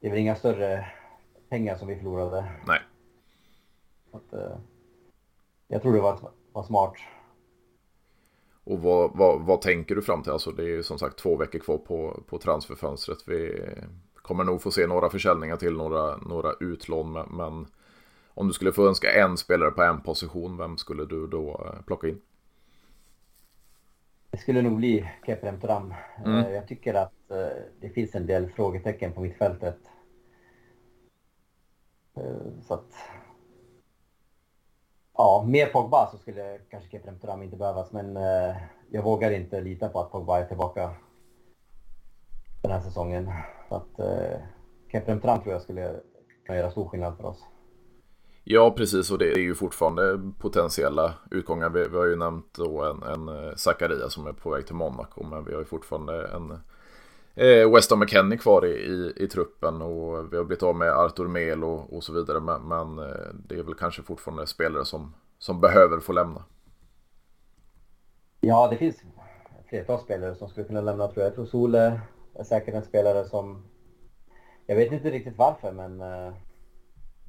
[0.00, 0.86] Det är väl inga större
[1.48, 2.44] pengar som vi förlorade.
[2.66, 2.80] Nej.
[4.12, 4.56] Att, eh,
[5.68, 6.18] jag tror det var,
[6.52, 6.94] var smart.
[8.64, 10.32] Och vad, vad, vad, tänker du fram till?
[10.32, 13.18] Alltså det är ju som sagt två veckor kvar på, på transferfönstret.
[13.26, 13.60] Vi,
[14.22, 17.12] kommer nog få se några försäljningar till, några, några utlån.
[17.12, 17.66] Men
[18.34, 21.82] om du skulle få önska en spelare på en position, vem skulle du då eh,
[21.86, 22.20] plocka in?
[24.30, 25.94] Det skulle nog bli Keprem Tram.
[26.24, 26.38] Mm.
[26.38, 29.78] Eh, jag tycker att eh, det finns en del frågetecken på mittfältet.
[32.62, 32.94] Så att...
[35.14, 38.16] Ja, med Pogba så skulle kanske Keprem Tram inte behövas, men
[38.90, 40.94] jag vågar inte lita på att Pogba är tillbaka
[42.62, 43.30] den här säsongen.
[43.72, 44.40] Så att eh,
[44.92, 46.00] Keprem Tram tror jag skulle
[46.46, 47.44] kunna göra stor skillnad för oss.
[48.44, 49.10] Ja, precis.
[49.10, 51.70] Och det är ju fortfarande potentiella utgångar.
[51.70, 54.74] Vi, vi har ju nämnt då en, en eh, Zakaria som är på väg till
[54.74, 55.24] Monaco.
[55.24, 56.50] Men vi har ju fortfarande en
[57.34, 59.82] eh, Weston McKennie kvar i, i, i, truppen.
[59.82, 62.40] Och vi har blivit av med Artur Mel och, och så vidare.
[62.40, 66.44] Men, men eh, det är väl kanske fortfarande spelare som, som behöver få lämna.
[68.40, 68.96] Ja, det finns
[69.68, 71.26] flertal spelare som skulle kunna lämna tror jag.
[71.26, 72.00] Jag tror Sole
[72.40, 73.64] säkert en spelare som...
[74.66, 76.34] Jag vet inte riktigt varför, men uh,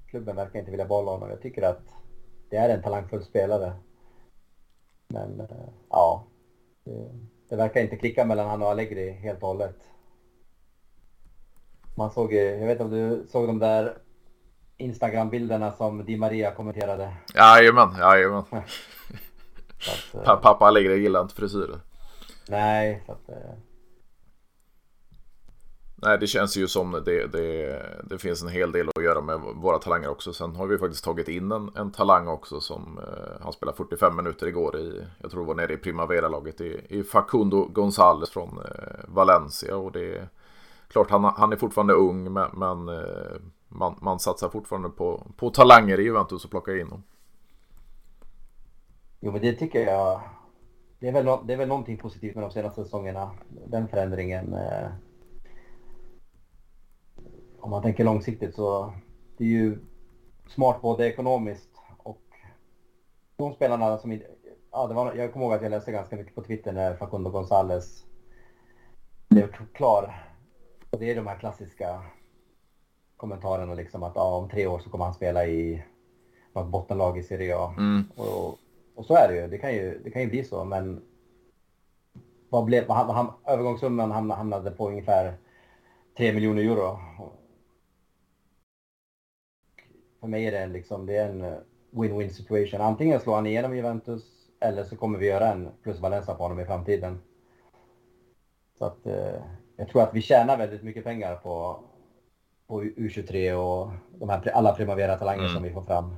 [0.09, 1.29] klubben verkar inte vilja behålla honom.
[1.29, 1.81] Jag tycker att
[2.49, 3.73] det är en talangfull spelare.
[5.07, 5.47] Men uh,
[5.89, 6.27] ja,
[6.83, 7.09] det,
[7.49, 9.77] det, verkar inte klicka mellan han och Allegri helt och hållet.
[11.95, 13.97] Man såg jag vet inte om du såg de där
[14.77, 17.13] Instagram-bilderna som Di Maria kommenterade?
[17.35, 18.43] Jajamän, jajamän.
[20.13, 21.79] att, uh, Pappa Allegri gillar inte frisyrer.
[22.49, 23.29] Nej, så att...
[26.05, 29.39] Nej, det känns ju som det, det, det finns en hel del att göra med
[29.39, 30.33] våra talanger också.
[30.33, 34.15] Sen har vi faktiskt tagit in en, en talang också som eh, han spelade 45
[34.15, 38.57] minuter igår i, jag tror det var nere i Primavera-laget i, i Facundo Gonzales från
[38.57, 39.77] eh, Valencia.
[39.77, 40.27] Och det är
[40.87, 43.35] klart, han, han är fortfarande ung, men, men eh,
[43.67, 47.03] man, man satsar fortfarande på, på talanger i Juventus och plockar in dem.
[49.19, 50.21] Jo, men det tycker jag.
[50.99, 53.31] Det är, väl, det är väl någonting positivt med de senaste säsongerna.
[53.67, 54.53] Den förändringen.
[54.53, 54.87] Eh,
[57.63, 58.93] om man tänker långsiktigt så
[59.37, 59.79] det är ju
[60.47, 62.21] smart både ekonomiskt och
[63.35, 64.21] de spelarna som
[64.71, 67.29] ja, det var, jag kommer ihåg att jag läste ganska mycket på Twitter när Facundo
[67.29, 68.05] Gonzales
[69.29, 70.29] blev klar.
[70.89, 72.01] Och det är de här klassiska
[73.17, 75.83] kommentarerna liksom att ja, om tre år så kommer han spela i
[76.53, 77.73] något bottenlag i Serie A.
[77.77, 78.03] Mm.
[78.15, 78.57] Och,
[78.95, 79.47] och, så är det ju.
[79.47, 81.01] Det kan ju, det kan ju bli så, men
[82.49, 85.37] vad blev, han, han, övergångssumman hamnade på ungefär
[86.17, 86.99] 3 miljoner euro
[90.23, 91.57] för mig är det liksom, det är en eh,
[91.91, 92.81] win-win situation.
[92.81, 94.23] Antingen slår han igenom Juventus
[94.59, 97.21] eller så kommer vi göra en plus Valencia på honom i framtiden.
[98.77, 99.41] Så att eh,
[99.75, 101.79] jag tror att vi tjänar väldigt mycket pengar på,
[102.67, 105.53] på U23 och de här, alla Primavera-talanger mm.
[105.53, 106.15] som vi får fram.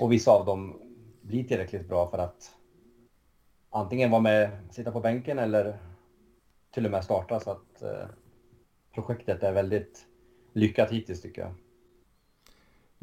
[0.00, 0.80] Och vissa av dem
[1.22, 2.54] blir tillräckligt bra för att
[3.70, 5.78] antingen vara med, sitta på bänken eller
[6.74, 7.40] till och med starta.
[7.40, 8.06] Så att eh,
[8.94, 10.06] projektet är väldigt
[10.52, 11.54] lyckat hittills tycker jag.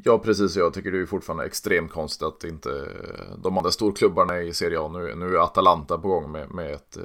[0.03, 0.55] Ja, precis.
[0.55, 2.69] Jag tycker det är fortfarande extremt konstigt att inte
[3.37, 6.97] de andra storklubbarna i Serie A, nu, nu är Atalanta på gång med, med ett
[6.97, 7.03] eh,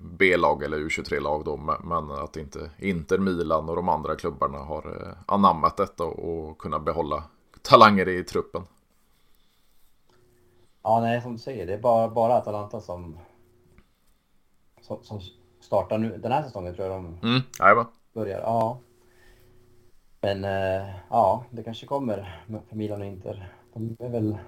[0.00, 5.16] B-lag eller U23-lag då, men att inte Inter, Milan och de andra klubbarna har eh,
[5.26, 7.24] anammat detta och kunnat behålla
[7.62, 8.62] talanger i truppen.
[10.82, 13.18] Ja, nej, som du säger, det är bara, bara Atalanta som,
[14.80, 15.20] som, som
[15.60, 16.18] startar nu.
[16.18, 17.42] Den här säsongen tror jag de mm,
[18.12, 18.40] börjar.
[18.40, 18.78] Ja.
[20.22, 23.52] Men eh, ja, det kanske kommer för Milan och Inter.
[23.74, 24.38] De är väl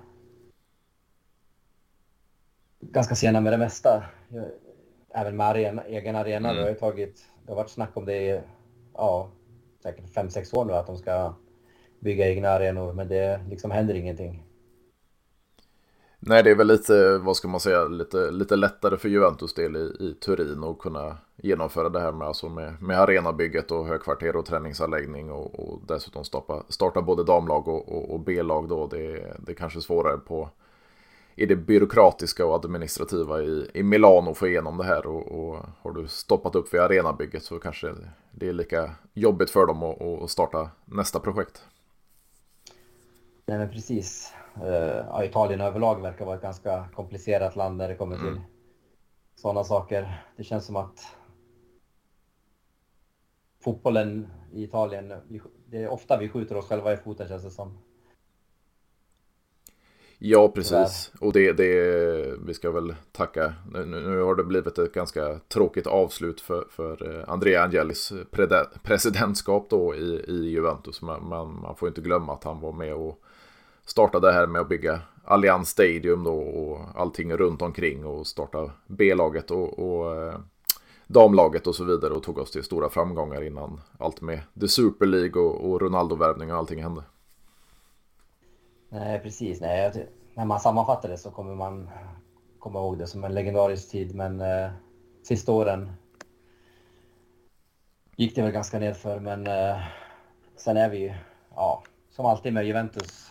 [2.80, 4.04] ganska sena med det mesta.
[5.14, 6.50] Även med arena, egen arena.
[6.50, 6.62] Mm.
[6.62, 8.40] Det, har tagit, det har varit snack om det i
[8.94, 9.30] ja,
[9.82, 11.34] säkert 5-6 år nu att de ska
[11.98, 12.92] bygga egna arenor.
[12.92, 14.42] Men det liksom händer ingenting.
[16.26, 19.76] Nej, det är väl lite, vad ska man säga, lite, lite lättare för Juventus del
[19.76, 24.36] i, i Turin att kunna genomföra det här med, alltså med, med arenabygget och högkvarter
[24.36, 28.86] och träningsanläggning och, och dessutom starta, starta både damlag och, och, och B-lag då.
[28.86, 30.48] Det, det är kanske svårare på
[31.34, 35.66] i det byråkratiska och administrativa i, i Milano att få igenom det här och, och
[35.82, 37.94] har du stoppat upp vid arenabygget så kanske
[38.30, 41.64] det är lika jobbigt för dem att, att starta nästa projekt.
[43.46, 44.32] Nej men precis.
[44.62, 48.40] Uh, Italien överlag verkar vara ett ganska komplicerat land när det kommer till mm.
[49.34, 50.24] sådana saker.
[50.36, 51.00] Det känns som att
[53.64, 55.12] fotbollen i Italien,
[55.66, 57.78] det är ofta vi skjuter oss själva i foten känns det som.
[60.18, 61.12] Ja, precis.
[61.20, 63.54] Och det, det, vi ska väl tacka.
[63.72, 68.12] Nu, nu har det blivit ett ganska tråkigt avslut för, för eh, Andrea Angelis
[68.82, 71.02] presidentskap då i, i Juventus.
[71.02, 73.23] Men man, man får inte glömma att han var med och
[73.84, 79.50] startade här med att bygga Allianz Stadium då och allting runt omkring och starta B-laget
[79.50, 80.38] och, och eh,
[81.06, 85.06] damlaget och så vidare och tog oss till stora framgångar innan allt med The Super
[85.06, 87.02] League och, och Ronaldo-värvning och allting hände.
[88.88, 89.60] Nej, precis.
[89.60, 91.90] Nej, när man sammanfattar det så kommer man
[92.58, 94.70] komma ihåg det som en legendarisk tid, men eh,
[95.22, 95.92] sista åren
[98.16, 99.76] gick det väl ganska nedför, men eh,
[100.56, 101.14] sen är vi ju,
[101.54, 103.23] ja, som alltid med Juventus,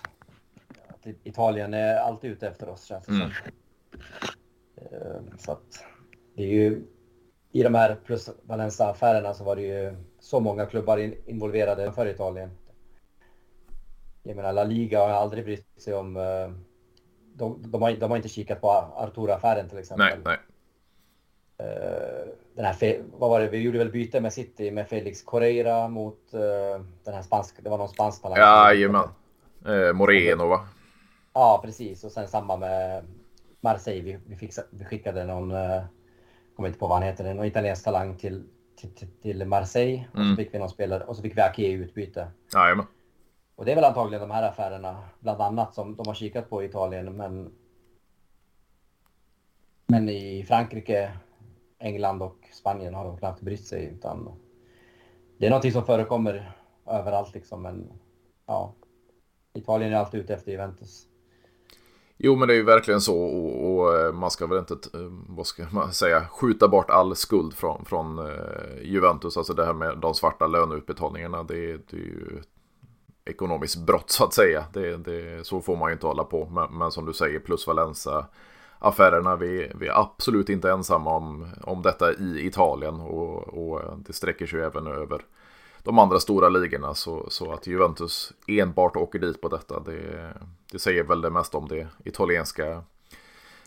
[1.24, 3.30] Italien är alltid ute efter oss känns det mm.
[3.30, 3.52] som.
[4.76, 5.86] Eh, så att
[6.36, 6.82] det är ju
[7.52, 12.08] i de här plus Valenza-affärerna så var det ju så många klubbar in, involverade för
[12.08, 12.52] Italien.
[14.24, 16.18] Jag menar, La Liga har aldrig brytt sig om...
[16.18, 16.52] Eh,
[17.36, 20.08] de, de, har, de har inte kikat på Arturo-affären till exempel.
[20.08, 20.38] Nej, nej.
[21.58, 25.88] Eh, den här, vad var det, vi gjorde väl byte med City med Felix Correira
[25.88, 26.39] mot uh,
[27.04, 28.38] den här spanska, det var någon spansk talang.
[28.38, 29.10] Jajamän.
[29.66, 30.68] Eh, Moreno va?
[31.34, 32.04] Ja, precis.
[32.04, 33.06] Och sen samma med
[33.62, 34.02] Marseille.
[34.02, 35.84] Vi, vi, fixade, vi skickade någon, uh,
[36.56, 38.43] kommer inte på vad han heter, någon italiensk talang till
[38.76, 40.06] till, till Marseille.
[40.12, 40.36] Och Mm.
[40.36, 42.28] så fick vi någon spelare och så fick vi Ake i utbyte.
[42.54, 42.86] Jajamän.
[43.56, 46.63] Och det är väl antagligen de här affärerna, bland annat, som de har kikat på
[46.63, 47.17] i Italien.
[47.17, 47.52] Men,
[49.88, 51.12] men i Frankrike,
[51.80, 53.86] England och Spanien har de knappt brytt sig.
[53.86, 54.39] Utan
[55.38, 56.52] det är någonting som förekommer
[56.86, 57.62] överallt liksom.
[57.62, 57.91] Men
[58.46, 58.74] ja,
[59.54, 61.08] Italien är alltid ute efter Juventus.
[62.17, 64.99] Jo men det är ju verkligen så och, och eh, man ska väl inte, eh,
[65.28, 69.38] vad ska man säga, skjuta bort all skuld från, från eh, Juventus.
[69.38, 71.43] Alltså det här med de svarta löneutbetalningarna.
[71.43, 72.47] Det, är- det är ju ett
[73.26, 74.65] ekonomiskt brott så att säga.
[74.73, 76.45] Det, det, så får man ju inte hålla på.
[76.45, 78.26] Men, men som du säger, plus Valenza
[78.80, 79.36] affärerna.
[79.36, 84.45] Vi, vi är absolut inte ensamma om, om detta i Italien och, och det sträcker
[84.45, 85.21] sig ju även över
[85.84, 86.93] de andra stora ligorna.
[86.93, 90.34] Så, så att Juventus enbart åker dit på detta, det,
[90.72, 92.84] det säger väl det mesta om det italienska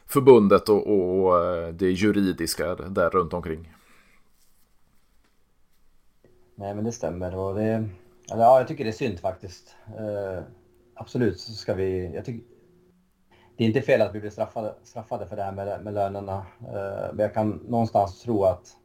[0.06, 3.72] förbundet och, och eh, det juridiska där runt omkring.
[6.54, 7.36] Nej, men det stämmer.
[7.36, 7.88] Och det,
[8.32, 9.76] eller, ja, jag tycker det är synd faktiskt.
[9.86, 10.42] Eh,
[10.94, 12.14] absolut så ska vi...
[12.14, 12.44] Jag tycker,
[13.56, 16.46] det är inte fel att vi blir straffade, straffade för det här med, med lönerna.
[16.60, 18.76] Eh, men jag kan någonstans tro att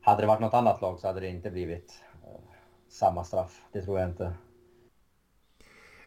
[0.00, 2.00] hade det varit något annat lag så hade det inte blivit
[2.94, 3.62] samma straff.
[3.72, 4.32] Det tror jag inte.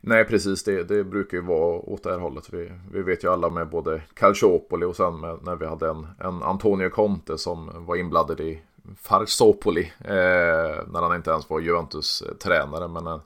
[0.02, 0.64] Nej, precis.
[0.64, 2.54] Det, det brukar ju vara åt det här hållet.
[2.54, 6.08] Vi, vi vet ju alla med både Calciopoli och sen med, när vi hade en,
[6.20, 8.62] en Antonio Conte som var inblandad i
[8.98, 9.92] Farsopoli.
[10.00, 12.88] Eh, när han inte ens var Juventus-tränare.
[12.88, 13.20] Men eh,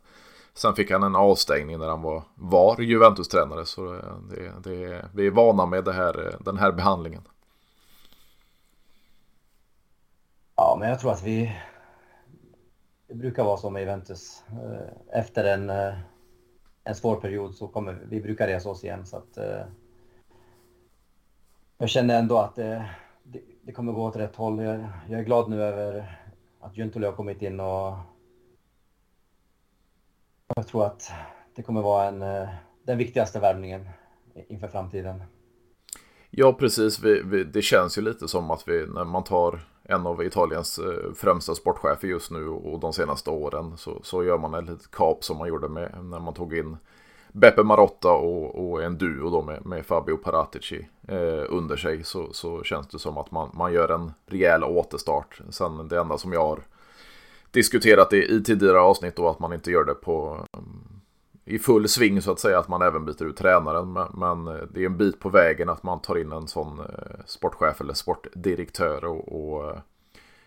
[0.54, 3.65] sen fick han en avstängning när han var, var Juventus-tränare.
[3.65, 7.21] Så eh, det, det, vi är vana med det här, eh, den här behandlingen.
[10.56, 11.56] Ja, men jag tror att vi...
[13.12, 14.43] Det brukar vara så med Juventus.
[14.52, 15.93] Eh, efter en, eh,
[16.84, 19.06] en svår period så kommer vi brukar resa oss igen.
[19.06, 19.63] Så att, eh,
[21.78, 22.89] jag känner ändå att det,
[23.24, 24.63] det, det kommer gå åt rätt håll.
[24.63, 26.19] Jag, jag är glad nu över
[26.60, 27.97] att Juntoli har kommit in och
[30.56, 31.12] jag tror att
[31.56, 32.47] det kommer vara en,
[32.84, 33.89] den viktigaste värvningen
[34.47, 35.24] inför framtiden.
[36.30, 37.00] Ja, precis.
[37.00, 39.60] Vi, vi, det känns ju lite som att vi, när man tar
[39.91, 44.38] en av Italiens eh, främsta sportchefer just nu och de senaste åren så, så gör
[44.38, 46.77] man ett litet kap som man gjorde med, när man tog in
[47.32, 52.34] Beppe Marotta och, och en duo då med, med Fabio Paratici eh, under sig så,
[52.34, 55.41] så känns det som att man, man gör en rejäl återstart.
[55.49, 56.60] Sen det enda som jag har
[57.51, 60.45] diskuterat i, i tidigare avsnitt då att man inte gör det på
[61.52, 63.94] i full sving så att säga att man även byter ut tränaren.
[63.94, 67.26] Men, men det är en bit på vägen att man tar in en sån eh,
[67.26, 69.80] sportchef eller sportdirektör och, och eh,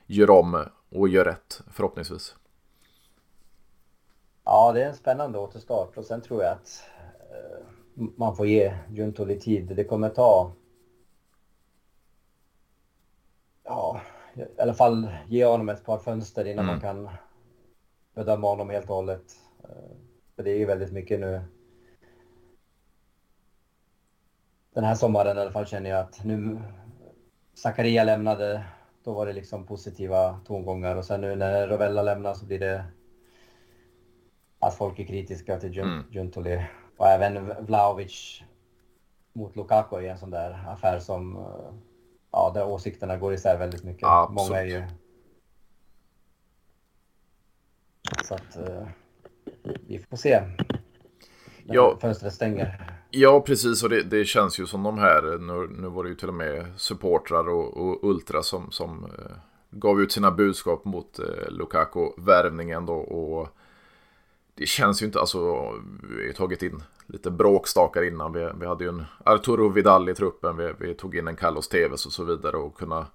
[0.06, 2.36] gör om och gör rätt förhoppningsvis.
[4.44, 6.82] Ja, det är en spännande återstart och sen tror jag att
[7.30, 7.66] eh,
[8.16, 9.72] man får ge Juntoli tid.
[9.76, 10.52] Det kommer ta...
[13.64, 14.00] Ja,
[14.36, 16.72] i alla fall ge honom ett par fönster innan Mm.
[16.72, 17.08] man kan
[18.14, 19.24] bedöma honom helt och hållet.
[20.36, 21.42] För det är ju väldigt mycket nu.
[24.72, 26.60] Den här sommaren i alla fall känner jag att nu
[27.54, 28.64] Zakaria lämnade,
[29.04, 32.84] då var det liksom positiva tongångar och sen nu när Rovella lämnar så blir det
[34.58, 36.04] att folk är kritiska till Mm.
[36.10, 36.66] Juntoli.
[36.96, 38.42] Och även Vlahovic
[39.32, 41.44] mot Lukaku är en sån där affär som,
[42.30, 44.08] ja, där åsikterna går isär väldigt mycket.
[44.08, 44.48] Absolut.
[44.48, 44.84] Många är ju...
[48.24, 48.88] Så att eh,
[49.86, 50.40] vi får se.
[51.64, 51.98] När Ja.
[52.00, 52.90] fönstret stänger.
[53.10, 53.82] Ja, precis.
[53.82, 56.34] Och det, det känns ju som de här, nu, nu var det ju till och
[56.34, 59.36] med supportrar och, och ultra som, som eh,
[59.70, 62.94] gav ut sina budskap mot eh, Lukaku-värvningen då.
[62.94, 63.48] Och
[64.54, 65.38] det känns ju inte, alltså,
[66.08, 68.32] vi har ju tagit in lite bråkstakar innan.
[68.32, 71.68] Vi, vi hade ju en Arturo Vidal i truppen, vi, vi tog in en Carlos
[71.68, 73.06] Tevez och så vidare och kunna,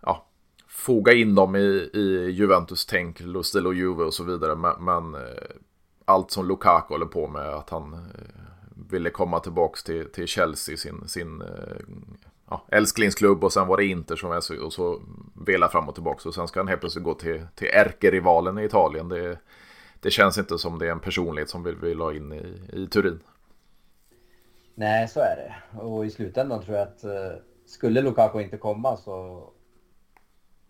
[0.00, 0.26] ja,
[0.80, 4.54] foga in dem i, i Juventus-tänk, Lustilo Juve och så vidare.
[4.54, 5.20] Men, men eh,
[6.04, 8.00] allt som Lukaku håller på med, att han eh,
[8.90, 11.76] ville komma tillbaka till, till Chelsea, sin, sin eh,
[12.50, 15.02] ja, älsklingsklubb och sen var det Inter som är så, och så
[15.46, 18.64] vela fram och tillbaka och sen ska han helt plötsligt gå till, till ärkerivalen i
[18.64, 19.08] Italien.
[19.08, 19.38] Det,
[20.00, 22.86] det känns inte som det är en personlighet som vi vill ha in i, i
[22.86, 23.20] Turin.
[24.74, 25.78] Nej, så är det.
[25.78, 27.32] Och i slutändan tror jag att eh,
[27.66, 29.48] skulle Lukaku inte komma så,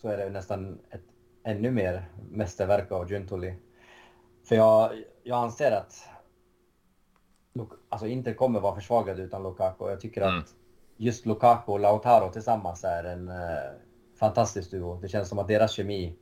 [0.01, 1.05] så är det nästan ett
[1.45, 3.55] ännu mer mästerverk av Giuntoli.
[4.45, 4.93] För jag,
[5.23, 6.09] jag anser att
[7.89, 9.89] alltså Inter kommer vara försvagade utan Lukaku.
[9.89, 10.39] Jag tycker Mm.
[10.39, 10.55] att
[10.97, 13.73] just Lukaku och Lautaro tillsammans är en eh,
[14.19, 15.01] fantastisk duo.
[15.01, 16.17] Det känns som att deras kemi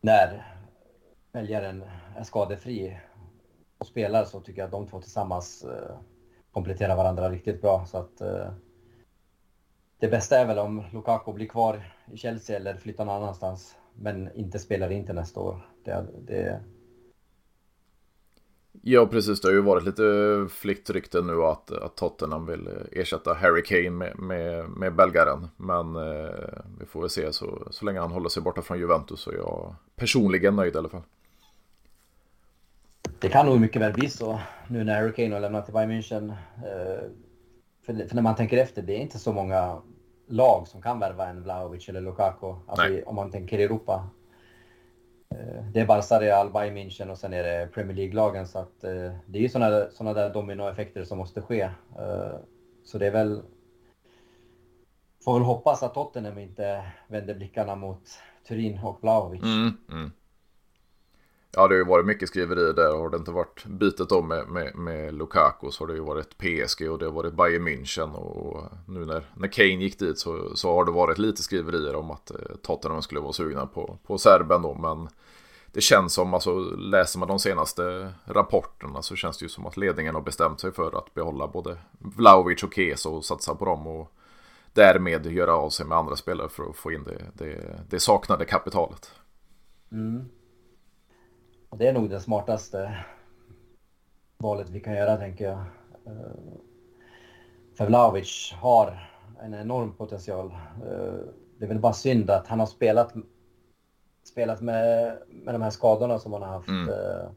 [0.00, 0.44] när
[1.32, 1.84] väljaren
[2.16, 2.98] är skadefri
[3.78, 5.96] och spelar så tycker jag att de två tillsammans eh,
[6.52, 7.84] kompletterar varandra riktigt bra.
[7.86, 8.52] Så att, eh,
[9.98, 13.76] det bästa är väl om Lukaku blir kvar i Chelsea eller flyttar någon annanstans.
[13.94, 15.68] Men inte spelar inte nästa år.
[15.84, 16.60] Det, det...
[18.82, 19.40] Ja, precis.
[19.40, 20.02] Det har ju varit lite
[20.50, 25.48] flyktrykten nu att, att Tottenham vill ersätta Harry Kane med, med, med belgaren.
[25.56, 27.32] Men eh, vi får väl se.
[27.32, 30.78] Så, så länge han håller sig borta från Juventus så är jag personligen nöjd i
[30.78, 31.02] alla fall.
[33.18, 35.90] Det kan nog mycket väl bli så nu när Harry Kane har lämnat till Bayern
[35.90, 36.32] München.
[36.56, 37.10] Eh,
[37.88, 39.82] för, för, när man tänker efter, det är inte så många
[40.26, 42.54] lag som kan värva en Vlahovic eller Lukaku.
[42.66, 44.08] Alltså om man tänker Europa.
[45.34, 48.46] Eh, det är Barca, Real, Bayern München och sen är det Premier League-lagen.
[48.46, 51.60] Så att, eh, det är ju sådana såna där dominoeffekter som måste ske.
[51.98, 52.36] Eh,
[52.84, 53.42] så det är väl...
[55.24, 58.02] Får väl hoppas att Tottenham inte vänder blickarna mot
[58.48, 59.42] Turin och Vlahovic.
[59.42, 60.12] Mm, mm.
[61.52, 62.96] Ja, det har ju varit mycket skriverier där.
[62.96, 66.38] Har det inte varit bytet om med, med, med, Lukaku så har det ju varit
[66.38, 68.14] PSG och det har varit Bayern München.
[68.14, 72.10] Och nu när, när Kane gick dit så, så har det varit lite skriverier om
[72.10, 74.74] att eh, Tottenham skulle vara sugna på, på serben då.
[74.74, 75.08] Men
[75.72, 79.76] det känns som, alltså läser man de senaste rapporterna så känns det ju som att
[79.76, 83.86] ledningen har bestämt sig för att behålla både Vlaovic och Kesa och satsa på dem.
[83.86, 84.12] Och
[84.72, 88.44] därmed göra av sig med andra spelare för att få in det, det, det saknade
[88.44, 89.10] kapitalet.
[89.92, 90.28] Mm.
[91.70, 93.04] Det är nog det smartaste
[94.38, 95.58] valet vi kan göra, tänker jag.
[96.06, 96.58] Eh,
[97.74, 99.10] för Vlahovic har
[99.40, 100.46] en enorm potential.
[100.86, 101.14] Eh,
[101.58, 103.14] det är väl bara synd att han har spelat,
[104.24, 106.68] spelat med, med de här skadorna som han har haft.
[106.68, 106.88] Mm.
[106.88, 107.30] Eh,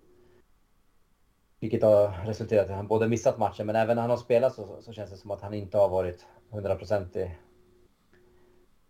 [1.59, 4.55] vilket har resulterat i att han både missat matchen, men även när han har spelat
[4.55, 7.39] så, så känns det som att han inte har varit hundraprocentig.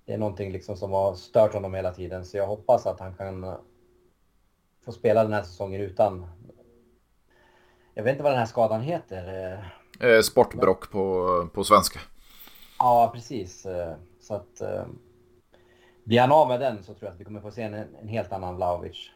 [0.05, 3.13] Det är någonting liksom som har stört honom hela tiden, så jag hoppas att han
[3.13, 3.57] kan
[4.85, 6.25] få spela den här säsongen utan...
[7.93, 9.53] Jag vet inte vad den här skadan heter.
[9.99, 11.99] Eh, eh sportbrock på, på svenska.
[12.79, 13.65] Ja, precis.
[13.65, 14.61] Eh, så att...
[14.61, 14.85] Eh,
[16.03, 18.07] blir han av med den så tror jag att vi kommer få se en, en
[18.07, 19.09] helt annan Vlahovic.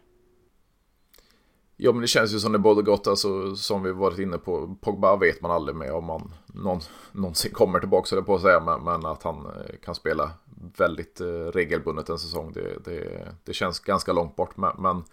[1.77, 4.75] Ja, men det känns ju som det både gott, alltså, som vi varit inne på.
[4.81, 6.79] Pogba vet man aldrig med om han någon,
[7.11, 8.59] någonsin kommer tillbaka, så det på att säga.
[8.59, 9.47] Men, men, att han
[9.83, 10.31] kan spela
[10.77, 14.57] väldigt eh, regelbundet en säsong, det, det, det känns ganska långt bort.
[14.57, 15.03] Men, men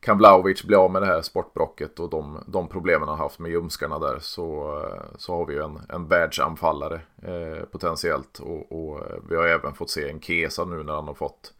[0.00, 3.50] kan Vlaovic bli av med det här sportbrocket och de, de problemen han haft med
[3.50, 8.38] ljumskarna där så, eh, så har vi ju en, en världsanfallare eh, potentiellt.
[8.38, 11.54] Och, och, eh, vi har även fått se en Kesa nu när han har fått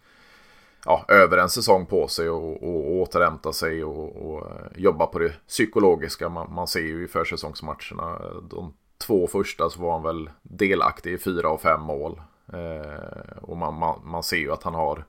[0.85, 5.19] ja, över en säsong på sig och, och återhämta sig och, och eh, jobba på
[5.19, 6.29] det psykologiska.
[6.29, 8.19] Man, man ser ju i försäsongsmatcherna
[8.51, 12.21] de två första så var han väl delaktig i fyra av fem mål.
[12.53, 15.05] Eh, och man, man, man ser ju att han har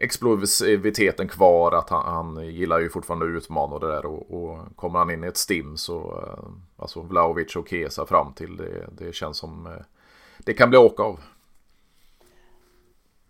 [0.00, 4.76] explosiviteten kvar, att han, han gillar ju fortfarande att utmana och det där och, och
[4.76, 6.44] kommer han in i ett stim så, eh,
[6.76, 9.82] alltså Vlaovic och Kesa fram till det, det känns som eh,
[10.38, 11.20] det kan bli åka av.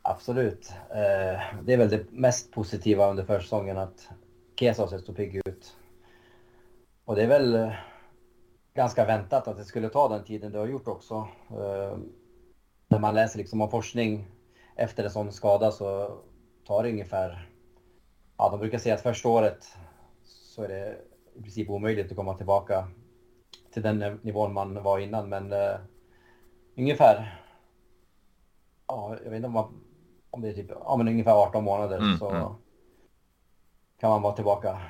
[0.02, 0.72] Absolut.
[0.90, 4.08] Eh, det är väl det mest positiva under försäsongen att
[4.56, 5.76] Kesa har sett så pigg ut.
[7.04, 7.72] Och det är väl eh,
[8.74, 11.28] ganska väntat att det skulle ta den tiden det har gjort också.
[11.50, 11.98] Eh,
[12.88, 14.26] när man läser liksom om forskning
[14.76, 16.18] efter en sån skada så
[16.66, 17.48] tar det ungefär,
[18.36, 19.76] ja de brukar säga att första året
[20.22, 20.98] så är det
[21.34, 22.88] i princip omöjligt att komma tillbaka
[23.72, 25.76] till den nivån man var innan men uh,
[26.76, 27.40] ungefär,
[28.86, 29.80] ja jag vet inte om, man,
[30.30, 32.52] om det är typ, ja men ungefär 18 månader mm, så mm.
[34.00, 34.80] kan man vara tillbaka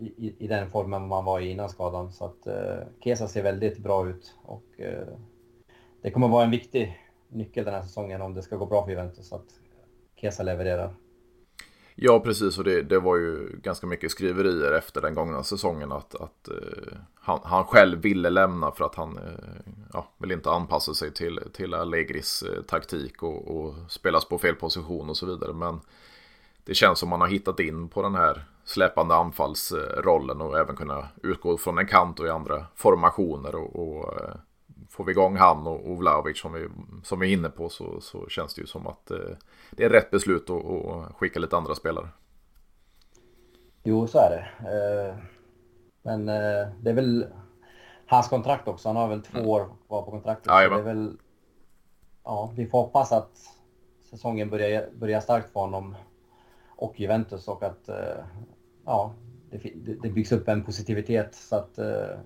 [0.00, 2.12] i, i, den formen man var i innan skadan.
[2.12, 5.14] Så att uh, Kesa ser väldigt bra ut och uh,
[6.02, 6.98] det kommer vara en viktig
[7.28, 9.60] nyckel den här säsongen om det ska gå bra för Juventus att
[10.20, 10.94] Kesa levererar.
[11.94, 12.58] Ja, precis.
[12.58, 16.98] Och det, det, var ju ganska mycket skriverier efter den gångna säsongen att, att uh,
[17.14, 19.24] han, han, själv ville lämna för att han uh,
[19.92, 24.54] ja, vill inte anpassa sig till, till Allegris uh, taktik och, och spelas på fel
[24.54, 25.52] position och så vidare.
[25.52, 25.80] Men
[26.64, 31.08] det känns som man har hittat in på den här släpande anfallsrollen och även kunna
[31.22, 33.54] utgå från en kant och i andra formationer.
[33.54, 34.14] och, och
[34.88, 36.68] får vi igång han och, och Vlahovic som vi,
[37.02, 39.36] som vi är inne på så, så känns det ju som att eh,
[39.70, 42.08] det är rätt beslut att, att skicka lite andra spelare.
[43.82, 44.70] Jo, så är det.
[44.70, 45.16] Eh,
[46.02, 47.26] men eh, det är väl
[48.06, 48.88] hans kontrakt också.
[48.88, 49.50] Han har väl två mm.
[49.50, 50.46] år kvar på kontraktet.
[50.46, 51.16] Ja, det är väl,
[52.24, 53.38] ja, vi får hoppas att
[54.10, 55.94] säsongen börjar, börjar starkt för honom
[56.68, 58.24] och Juventus och att eh,
[58.84, 59.14] ja,
[59.50, 62.18] det, det byggs upp en positivitet så att eh,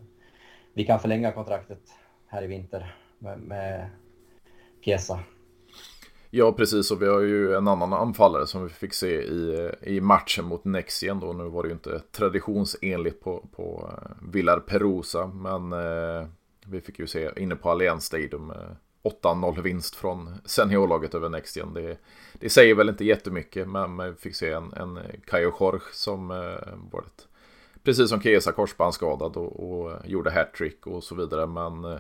[0.75, 1.81] vi kan förlänga kontraktet
[2.33, 3.91] här i vinter med, med
[4.81, 5.21] Kesa.
[6.31, 6.91] Ja, precis.
[6.91, 10.65] Och vi har ju en annan anfallare som vi fick se i, i matchen mot
[10.65, 11.33] Nexien då.
[11.33, 16.27] Nu var det ju inte traditionsenligt på, på eh, Villar Perosa, men eh,
[16.67, 18.57] vi fick ju se inne på Allianz Stadium eh,
[19.03, 21.75] 8-0 vinst från seniorlaget över Nextgen.
[21.75, 21.99] Det,
[22.33, 26.75] det säger väl inte jättemycket, men vi fick se en, en Kayo Jorge som eh,
[26.93, 27.29] varit,
[27.83, 31.47] precis som Kesa korsbandsskadad och, och gjorde hattrick och så vidare.
[31.47, 31.99] Men eh,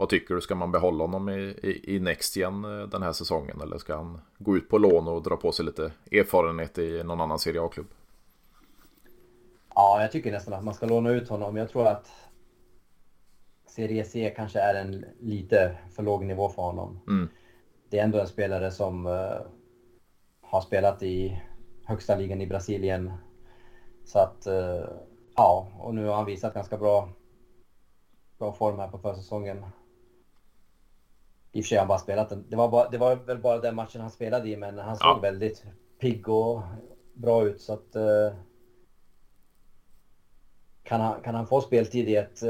[0.00, 3.60] vad tycker du, ska man behålla honom i, i, i Nextgen eh, den här säsongen?
[3.60, 7.20] Eller ska han gå ut på lån och dra på sig lite erfarenhet i någon
[7.20, 7.86] annan Serie A-klubb?
[9.74, 11.56] Ja, jag tycker nästan att man ska låna ut honom.
[11.56, 12.12] Jag tror att
[13.66, 17.00] Serie C kanske är en lite för låg nivå för honom.
[17.08, 17.28] Mm.
[17.90, 19.40] Det är ändå en spelare som uh,
[20.40, 21.42] har spelat i
[21.84, 23.12] högsta ligan i Brasilien.
[24.04, 24.88] Så att, uh,
[25.36, 27.08] ja, och nu har han visat ganska bra,
[28.38, 29.64] bra form här på försäsongen.
[31.52, 32.44] I och för sig har han bara spelat den.
[32.48, 35.16] Det var, bara, det var väl bara den matchen han spelade i, men han såg
[35.16, 35.18] ja.
[35.18, 35.62] väldigt
[35.98, 36.60] pigg och
[37.12, 37.60] bra ut.
[37.60, 38.32] Så att, uh,
[40.82, 42.42] kan, han, kan han få speltid i ett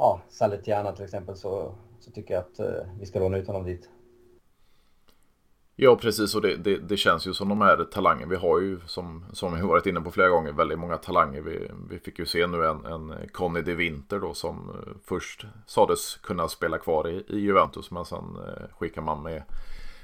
[0.00, 3.64] ja, Saletiana till exempel så, så tycker jag att eh, vi ska låna ut honom
[3.64, 3.90] dit.
[5.82, 6.34] Ja, precis.
[6.34, 8.30] Och det, det, det, känns ju som de här talangerna.
[8.30, 11.40] Vi har ju, som, som vi varit inne på flera gånger, väldigt många talanger.
[11.40, 15.46] Vi, vi fick ju se nu en, en Conny de Winter då som eh, först
[15.66, 17.90] sades kunna spela kvar i, i Juventus.
[17.90, 19.42] Men sen eh, skickar man med,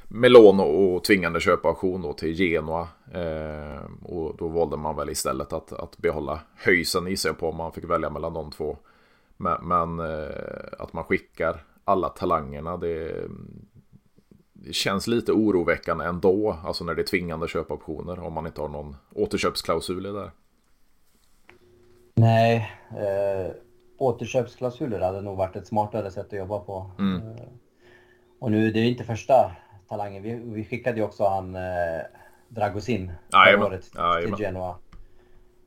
[0.09, 2.89] med lån och, och tvingande köpauktion då till Genoa.
[3.12, 7.57] Eh, och då valde man väl istället att, att behålla höjsen i sig på om
[7.57, 8.77] man fick välja mellan de två.
[9.37, 13.29] Men, men eh, att man skickar alla talangerna, det,
[14.73, 16.59] känns lite oroväckande ändå.
[16.64, 20.31] Alltså när det är tvingande köpoptioner om man inte har någon återköpsklausul i där.
[22.14, 23.53] Nej, eh,
[23.99, 26.91] återköpsklausuler hade nog varit ett smartare sätt att jobba på.
[26.99, 27.17] Mm.
[27.17, 27.43] Eh,
[28.39, 29.53] och nu, det är inte första
[29.89, 30.23] talangen.
[30.23, 32.01] Vi, vi skickade ju också han eh,
[32.49, 33.91] Dragosin förra året
[34.23, 34.77] till Genoa.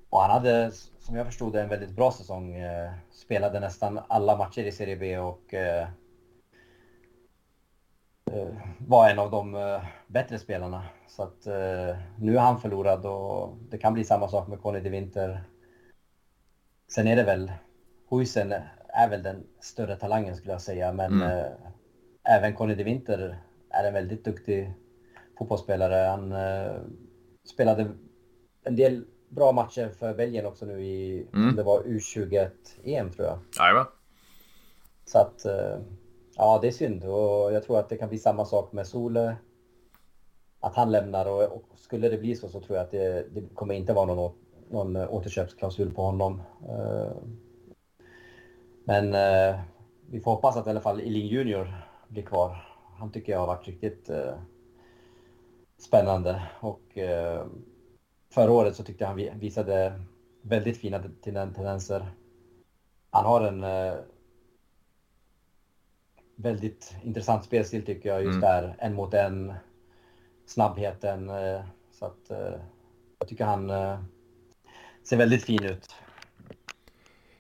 [0.10, 0.72] Och han hade
[1.10, 2.56] som jag förstod det en väldigt bra säsong.
[2.56, 5.88] Eh, spelade nästan alla matcher i Serie B och eh,
[8.78, 10.84] var en av de bättre spelarna.
[11.08, 11.46] Så att
[12.20, 15.44] nu är han förlorad och det kan bli samma sak med Conny de Winter.
[16.92, 17.52] Sen är det väl,
[18.10, 18.54] Huisen
[18.88, 21.52] är väl den större talangen skulle jag säga, men mm.
[22.24, 23.38] även Conny de Winter
[23.70, 24.74] är en väldigt duktig
[25.38, 26.08] fotbollsspelare.
[26.08, 26.34] Han
[27.54, 27.92] spelade
[28.64, 31.56] en del bra matcher för Belgien också nu i, mm.
[31.56, 33.40] det var U21-EM tror jag.
[33.58, 33.86] Jajamän.
[35.06, 35.80] Så att, eh,
[36.40, 39.36] ja det är synd och jag tror att det kan bli samma sak med Sole.
[40.60, 43.42] Att han lämnar och, och skulle det bli så så tror jag att det, det
[43.54, 44.32] kommer inte vara någon,
[44.70, 46.42] någon återköpsklausul på honom.
[46.70, 47.12] Eh,
[48.84, 49.60] men eh,
[50.10, 51.68] vi får hoppas att i alla fall Eling Junior
[52.08, 52.56] blir kvar.
[52.98, 54.34] Han tycker jag har varit riktigt eh,
[55.78, 56.82] spännande och
[58.34, 60.02] förra året så tyckte jag han visade
[60.42, 61.00] väldigt fina
[61.54, 62.06] tendenser.
[63.10, 63.64] Han har en
[66.42, 68.42] väldigt intressant spelstil tycker jag, just mm.
[68.42, 69.54] där, en mot en,
[70.46, 71.30] snabbheten.
[71.30, 71.62] Eh,
[71.92, 72.62] så att eh,
[73.20, 74.00] jag tycker han eh,
[75.04, 75.96] ser väldigt fin ut.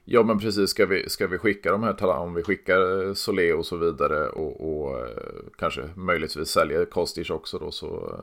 [0.05, 3.53] Ja men precis, ska vi, ska vi skicka de här talangerna, om vi skickar Solé
[3.53, 5.07] och så vidare och, och
[5.57, 8.19] kanske möjligtvis säljer Kostic också då så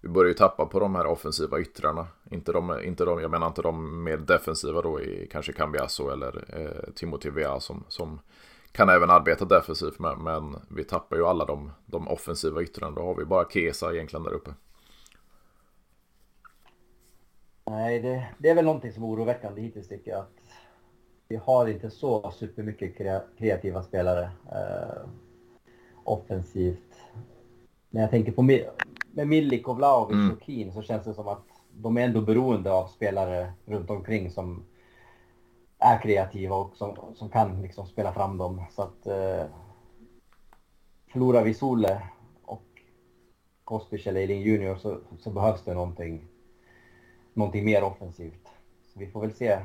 [0.00, 2.06] vi börjar ju tappa på de här offensiva yttrarna.
[2.30, 6.44] Inte de, inte de, jag menar inte de mer defensiva då i kanske Cambiasso eller
[6.48, 8.20] eh, Timothy Vea som, som
[8.78, 12.94] kan även arbeta defensivt med, men vi tappar ju alla de, de offensiva yttrarna.
[12.94, 14.50] Då har vi bara Kesa egentligen där uppe.
[17.70, 20.20] Nej, det, det är väl någonting som är oroväckande hittills tycker jag.
[20.20, 20.40] Att
[21.28, 22.96] vi har inte så supermycket
[23.38, 25.08] kreativa spelare eh,
[26.04, 26.94] offensivt.
[27.90, 28.64] Men jag tänker på med
[29.12, 30.32] Milik och Vlahovic mm.
[30.32, 34.30] och Keen så känns det som att de är ändå beroende av spelare runt omkring
[34.30, 34.64] som
[35.78, 38.62] är kreativa och som, som kan liksom spela fram dem.
[38.70, 39.44] Så att eh,
[41.12, 42.02] förlorar vi Sole
[42.44, 42.66] och
[43.64, 46.26] Kospic eller Eiling Junior så, så, behövs det någonting,
[47.34, 48.48] någonting mer offensivt.
[48.92, 49.58] Så vi får väl se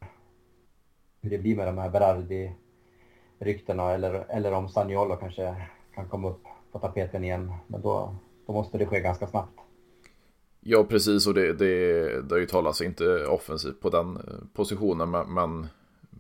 [1.22, 5.56] hur det blir med de här Berardi-ryktena eller, eller om Saniolo kanske
[5.96, 7.54] kan komma upp på tapeten igen.
[7.68, 8.16] Men då,
[8.48, 9.60] då måste det ske ganska snabbt.
[10.60, 11.28] Ja, precis.
[11.28, 14.14] Och det, det, det har ju talats inte offensivt på den
[14.54, 15.10] positionen positionen.
[15.10, 15.68] Men,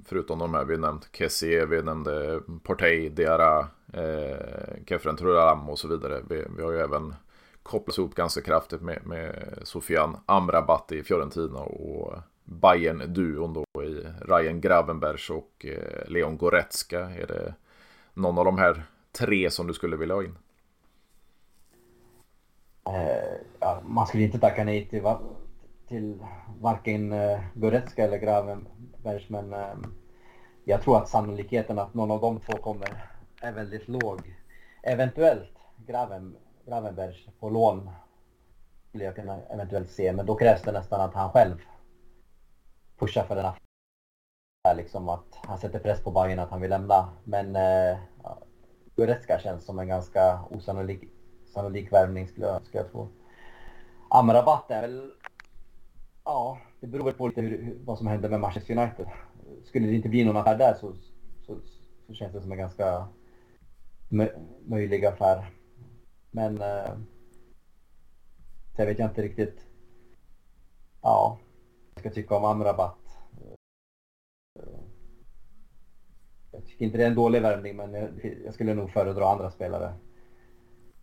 [0.06, 4.38] förutom de här vi nämnt, Kessie, vi nämnde eh, Partey, Diarra, eh,
[4.86, 6.22] Kefren Turaram och så vidare.
[6.30, 7.16] Vi, vi har ju även
[7.64, 14.08] kopplats ihop ganska kraftigt med, med Sofian Amrabat i Fiorentina och bayern duon då i
[14.22, 16.99] Ryan Gravenbergs och eh, Leon Goretzka.
[16.99, 17.54] Är det
[18.14, 20.38] någon av de här tre som du skulle vilja ha in?
[22.86, 25.04] Eh, ja, man skulle inte tacka nej till,
[25.88, 26.20] till
[26.60, 28.18] varken eh, Goretzka eller
[29.04, 29.76] Gravenbergs men eh,
[30.64, 33.10] jag tror att sannolikheten att någon av de två kommer
[33.41, 34.36] är väldigt låg.
[34.84, 37.89] eventuellt Graven, Gravenberg på lån
[38.89, 41.56] skulle jag kunna eventuellt se, men då krävs det nästan att han själv
[42.99, 44.78] pushar för den affären.
[44.78, 47.10] Liksom att han sätter press på Bayern att han vill lämna.
[47.24, 47.97] Men eh,
[48.95, 51.04] Goretzka känns som en ganska osannolik
[51.45, 53.08] sannolik värvning skulle jag, skulle jag tro.
[54.10, 55.12] Amrabat är väl...
[56.24, 59.08] Ja, det beror väl på lite hur, vad som händer med Manchester United.
[59.64, 60.96] Skulle det inte bli någon affär där så,
[61.46, 61.58] så,
[62.08, 63.08] så känns det som en ganska
[64.66, 65.52] möjlig affär.
[66.32, 66.98] Men eh,
[68.76, 69.66] sen vet jag inte riktigt
[71.02, 71.40] ja,
[71.94, 72.98] jag ska tycka om Amrabat.
[74.60, 74.80] Eh,
[76.52, 78.10] jag tycker inte det är en dålig värvning men jag,
[78.46, 79.94] jag skulle nog föredra andra spelare.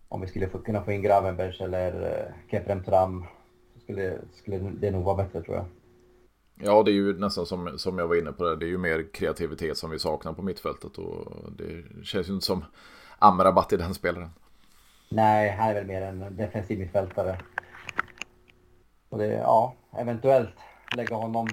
[0.08, 3.26] Om vi skulle få, kunna få in Gravenberg eller eh, Keprem Tram
[3.92, 5.66] skulle, skulle det nog vara bättre tror jag.
[6.62, 8.56] Ja, det är ju nästan som, som jag var inne på det.
[8.56, 12.46] Det är ju mer kreativitet som vi saknar på mittfältet och det känns ju inte
[12.46, 12.64] som
[13.18, 14.30] Amrabat i den spelaren.
[15.08, 17.40] Nej, han är väl mer en defensiv mittfältare.
[19.08, 20.54] Och det, ja, eventuellt
[20.96, 21.48] lägga honom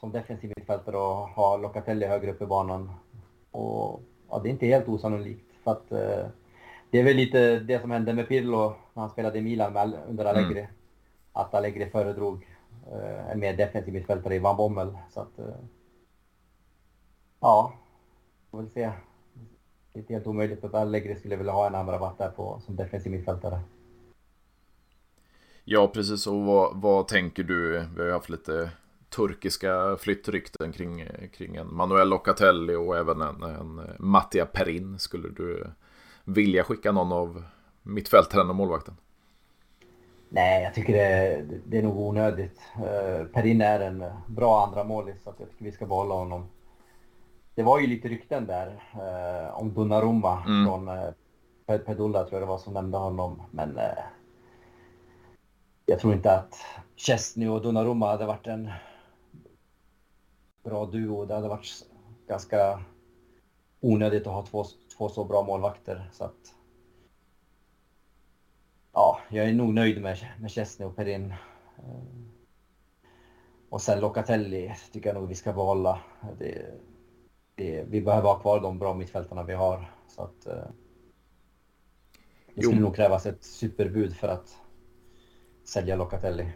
[0.00, 2.90] som defensiv mittfältare och ha Locatelli högre upp i banan.
[3.50, 6.26] Och ja, det är inte helt osannolikt för att eh,
[6.90, 9.92] det är väl lite det som hände med Pirlo när han spelade i Milan med,
[10.08, 10.60] under Allegri.
[10.60, 10.72] Mm.
[11.32, 12.46] Att Allegri föredrog
[12.92, 14.98] eh, en mer defensiv mittfältare i Van Bommel.
[15.10, 15.54] Så att, eh,
[17.40, 17.74] ja,
[18.40, 18.92] vi får väl se.
[19.92, 22.76] Det är inte helt omöjligt att Allegri skulle vilja ha en andra där på, som
[22.76, 23.60] defensiv mittfältare.
[25.64, 26.26] Ja, precis.
[26.26, 27.86] Och vad, vad tänker du?
[27.94, 28.70] Vi har ju haft lite
[29.08, 34.98] turkiska flyttrykten kring, kring en Manuel Locatelli och även en, en Mattia Perin.
[34.98, 35.70] Skulle du
[36.24, 37.44] vilja skicka någon av
[37.82, 38.96] mittfältaren och målvakten?
[40.34, 42.60] Nej, jag tycker det, det är nog onödigt.
[42.76, 46.46] Uh, Perin är en bra andra målis så jag tycker vi ska behålla honom.
[47.54, 50.66] Det var ju lite rykten där uh, om Donnarumma mm.
[50.66, 53.42] från uh, Pedulla tror jag det var som nämnde honom.
[53.50, 54.04] Men uh,
[55.86, 56.54] jag tror inte att
[56.96, 58.70] Chesney och Donnarumma hade varit en
[60.64, 61.24] bra duo.
[61.24, 61.68] Det hade varit
[62.28, 62.80] ganska
[63.80, 64.64] onödigt att ha två,
[64.96, 66.10] två så bra målvakter.
[66.12, 66.54] Så att,
[68.92, 71.34] ja, jag är nog nöjd med, med Chesney och Perin.
[73.68, 76.00] Och sen Locatelli tycker jag nog vi ska behålla.
[76.38, 76.80] Det,
[77.54, 79.90] det, vi behöver ha kvar de bra mittfältarna vi har.
[80.08, 80.40] Så att,
[82.54, 82.82] det skulle jo.
[82.82, 84.58] nog krävas ett superbud för att
[85.64, 86.52] sälja Locatelli.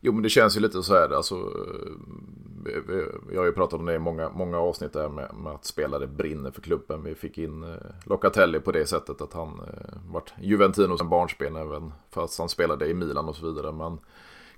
[0.00, 3.86] Jo men det känns ju lite så här, alltså, eh, jag har ju pratat om
[3.86, 7.02] det i många, många avsnitt där med, med att spelare brinner för klubben.
[7.02, 11.56] Vi fick in eh, Locatelli på det sättet att han eh, vart Juventino som barnspel
[11.56, 13.72] även fast han spelade i Milan och så vidare.
[13.72, 13.98] Men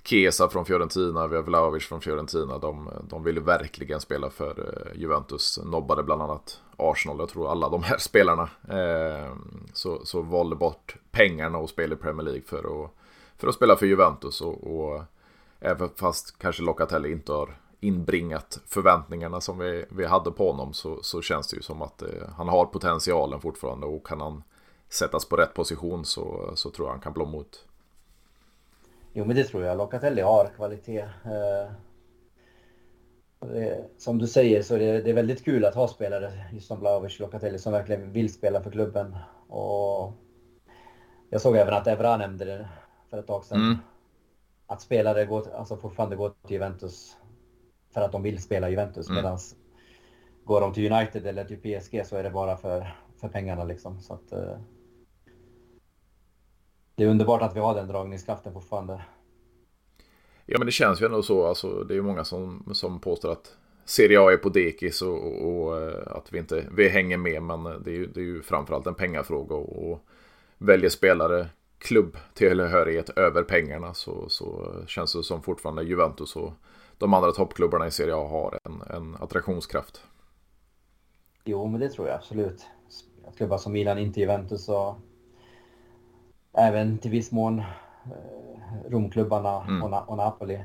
[0.04, 2.58] Kesa från Fiorentina, vi har Vlahovic från Fiorentina.
[2.58, 5.60] De, de ville verkligen spela för eh, Juventus.
[5.64, 7.18] Nobbade bland annat Arsenal.
[7.18, 8.48] Jag tror alla de här spelarna.
[8.68, 9.32] Eh,
[9.72, 12.90] så, så valde bort pengarna och spelade i Premier League för att,
[13.38, 14.40] för att spela för Juventus.
[14.40, 15.02] Och, och
[15.62, 21.02] även fast kanske Locatelli inte har inbringat förväntningarna som vi, vi hade på honom så,
[21.02, 24.42] så känns det ju som att eh, han har potentialen fortfarande och kan han
[24.88, 27.66] sättas på rätt position så, så tror jag han kan blomma ut.
[29.12, 29.78] Jo men det tror jag.
[29.78, 31.00] Locatelli har kvalitet.
[31.00, 31.72] Eh,
[33.40, 36.80] det, som du säger så det, det är väldigt kul att ha spelare just som
[36.80, 39.16] Blaovic Locatelli som verkligen vill spela för klubben.
[39.48, 40.12] Och
[41.30, 42.68] jag såg även att Evra nämnde det
[43.10, 43.60] för ett tag sedan.
[43.60, 43.78] Mm.
[44.72, 47.16] Att spelare går, alltså fortfarande går till Juventus
[47.94, 49.08] för att de vill spela Juventus.
[49.08, 49.16] Mm.
[49.22, 49.38] Medan
[50.44, 54.00] går de till United eller till PSG så är det bara för, för pengarna liksom.
[54.00, 54.58] Så att, eh,
[56.94, 59.02] det är underbart att vi har den dragningskraften fortfarande.
[60.46, 61.46] Ja men det känns ju ändå så.
[61.46, 65.26] Alltså, det är ju många som, som påstår att Serie A är på dekis och,
[65.26, 67.42] och, och, eh, att vi inte vi hänger med.
[67.42, 69.54] Men det är ju, det är ju framförallt en pengafråga.
[69.54, 70.06] Och, och
[70.58, 71.48] väljer spelare
[71.82, 76.52] klubbtillhörighet över pengarna så, så känns det som fortfarande Juventus och
[76.98, 80.04] de andra toppklubbarna i Serie A har en, en attraktionskraft.
[81.44, 82.66] Jo, men det tror jag absolut.
[83.36, 84.94] Klubbar som Milan, inte Juventus och
[86.52, 87.64] även till viss mån eh,
[88.90, 89.82] Romklubbarna mm.
[89.82, 90.64] och, och, Napoli.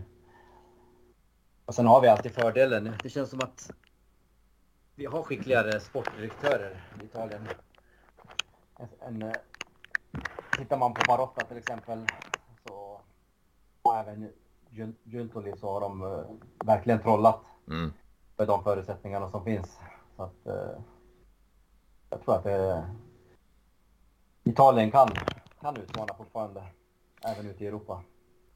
[1.65, 2.93] Och sen har vi alltid fördelen.
[3.03, 3.71] Det känns som att
[4.95, 7.47] vi har skickligare sportdirektörer i Italien.
[8.79, 9.35] En, en, eh,
[10.57, 12.07] tittar man på Barotta till exempel
[12.67, 13.01] så,
[13.81, 14.29] och även
[15.03, 16.25] Juntoli så har de uh,
[16.65, 17.93] verkligen trollat mm.
[18.37, 19.79] med de förutsättningarna som finns.
[20.15, 20.79] Så att, uh,
[22.09, 22.83] jag tror att uh,
[24.43, 25.09] Italien kan,
[25.61, 26.63] kan utmana fortfarande,
[27.23, 28.01] även ute i Europa.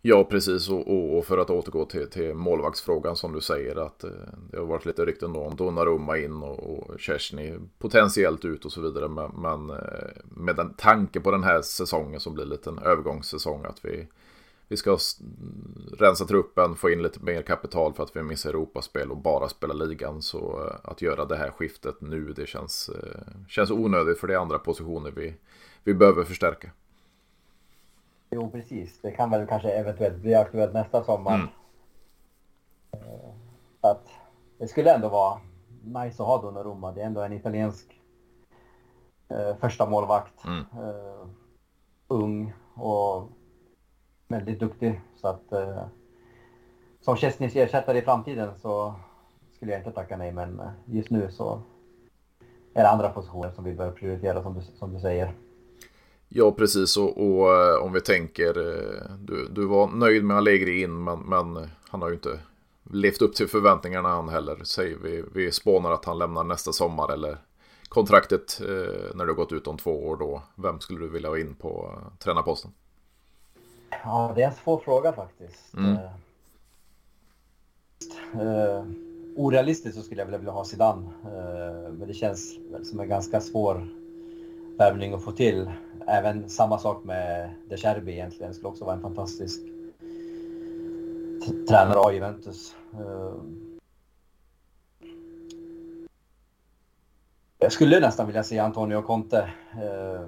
[0.04, 0.70] Ja, precis.
[0.70, 4.10] Och, och, för att återgå till, till målvaktsfrågan som du säger att eh,
[4.52, 8.72] det har varit lite rykten då om Donnarumma in och, och Kersny potentiellt ut och
[8.72, 9.08] så vidare.
[9.08, 13.66] Men, men eh, med den tanke på den här säsongen som blir lite en övergångssäsong
[13.66, 14.08] att vi,
[14.68, 14.98] vi ska
[15.98, 19.74] rensa truppen, få in lite mer kapital för att vi missar Europaspel och bara spela
[19.74, 20.22] ligan.
[20.22, 24.34] Så eh, att göra det här skiftet nu, det känns, eh, känns onödigt för det
[24.34, 25.34] är andra positioner vi,
[25.84, 26.72] vi behöver förstärka.
[28.36, 29.02] Jo, precis.
[29.02, 31.36] Det kan väl kanske eventuellt bli aktuellt nästa sommar.
[31.36, 31.48] Mm.
[32.92, 33.30] Eh,
[33.82, 34.10] att
[34.58, 35.40] det skulle ändå vara
[35.84, 36.92] nice att ha Donnarumma.
[36.92, 38.02] Det är ändå en italiensk
[39.30, 40.46] eh, första målvakt.
[40.46, 40.60] Mm.
[40.60, 41.28] Uh,
[42.08, 43.30] ung och
[44.28, 45.02] väldigt duktig.
[45.16, 45.84] Så att uh,
[47.02, 48.94] som Chesneys ersättare i framtiden så
[49.52, 50.32] skulle jag inte tacka nej.
[50.32, 51.62] Men just nu så
[52.74, 55.34] är det andra positioner som vi bör prioritera som du, som du säger.
[56.34, 56.98] Ja, precis.
[56.98, 61.20] Och, och eh, om vi tänker, eh, du, du var nöjd med Allegri in, men,
[61.20, 62.40] men han har ju inte
[62.92, 64.64] levt upp till förväntningarna han heller.
[64.64, 67.38] Säger vi, vi spånar att han lämnar nästa sommar eller
[67.90, 70.42] kontraktet eh, när det har gått ut om två år då.
[70.56, 72.72] Vem skulle du vilja ha in på eh, tränarposten?
[74.04, 75.74] Ja, det är en svår fråga faktiskt.
[75.74, 75.98] Mm.
[78.34, 78.86] Eh,
[79.36, 81.08] orealistiskt så skulle jag vilja ha Zidane.
[81.24, 82.56] Eh, men det känns
[82.90, 84.01] som en ganska svår
[84.78, 85.72] värvning att få till.
[86.08, 88.52] Även samma sak med De Cherbi egentligen.
[88.52, 89.62] Det skulle också vara en fantastisk
[91.68, 92.76] tränare av Juventus.
[92.94, 93.36] Eh,
[97.60, 99.54] jag skulle nästan vilja se Antonio Conte.
[99.72, 100.28] Eh,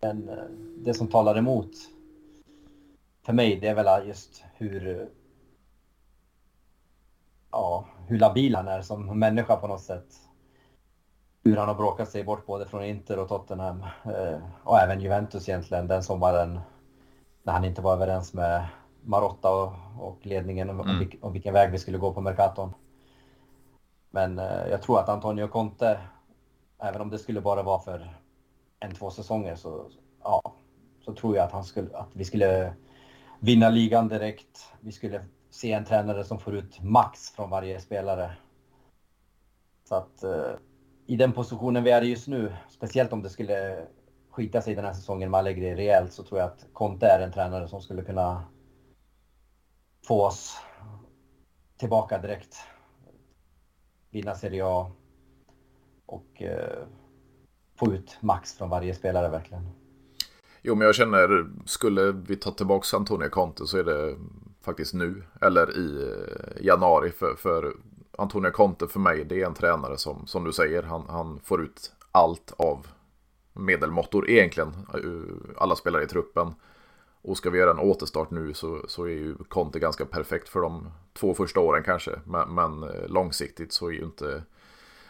[0.00, 0.44] men eh,
[0.78, 1.70] det som talar emot
[3.22, 5.08] för mig, det är väl just hur
[7.50, 10.25] ja, hur labil han är som människa på något sätt
[11.46, 15.48] hur han har bråkat sig bort både från Inter och Tottenham eh, och även Juventus
[15.48, 16.60] egentligen den sommaren
[17.42, 18.66] när han inte var överens med
[19.04, 21.10] Marotta och, och ledningen om, mm.
[21.20, 22.74] om, vilken väg vi skulle gå på Mercaton.
[24.10, 26.00] Men eh, jag tror att Antonio Conte,
[26.78, 28.16] även om det skulle bara vara för
[28.80, 29.90] en, två säsonger så,
[30.22, 30.42] ja,
[31.04, 32.74] så tror jag att, han skulle, att vi skulle
[33.40, 34.72] vinna ligan direkt.
[34.80, 38.32] Vi skulle se en tränare som får ut max från varje spelare.
[39.88, 40.52] Så att eh,
[41.06, 43.86] i den positionen vi är i just nu, speciellt om det skulle
[44.30, 47.32] skita sig den här säsongen med Allegri rejält, så tror jag att Conte är en
[47.32, 48.44] tränare som skulle kunna
[50.06, 50.56] få oss
[51.78, 52.56] tillbaka direkt.
[54.10, 54.92] Vinna Serie A
[56.06, 56.86] och eh,
[57.78, 59.68] få ut max från varje spelare verkligen.
[60.62, 64.16] Jo, men jag känner, skulle vi ta tillbaka Antonio Conte så är det
[64.62, 67.10] faktiskt nu eller i eh, januari.
[67.10, 67.72] För, för
[68.18, 71.62] Antonio Conte för mig, det är en tränare som, som du säger, han, han får
[71.62, 72.86] ut allt av
[73.52, 74.68] medelmåttor egentligen.
[74.94, 76.54] Eh, alla spelare i truppen.
[77.22, 80.60] Och ska vi göra en återstart nu så, så är ju Conte ganska perfekt för
[80.60, 82.10] de två första åren kanske.
[82.24, 84.42] Men, men eh, långsiktigt så är ju inte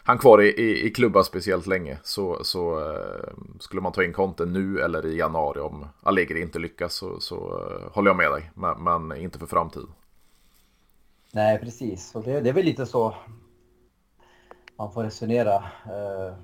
[0.02, 1.98] han kvar i, i, i klubban speciellt länge.
[2.02, 3.30] Så, så eh,
[3.60, 7.36] skulle man ta in Conte nu eller i januari om Allegri inte lyckas så, så
[7.36, 8.50] eh, håller jag med dig.
[8.54, 9.88] Men, men inte för framtiden.
[11.36, 12.14] Nej, precis.
[12.14, 13.14] Och det, det är väl lite så
[14.76, 15.54] man får resonera.
[15.84, 16.34] Eh,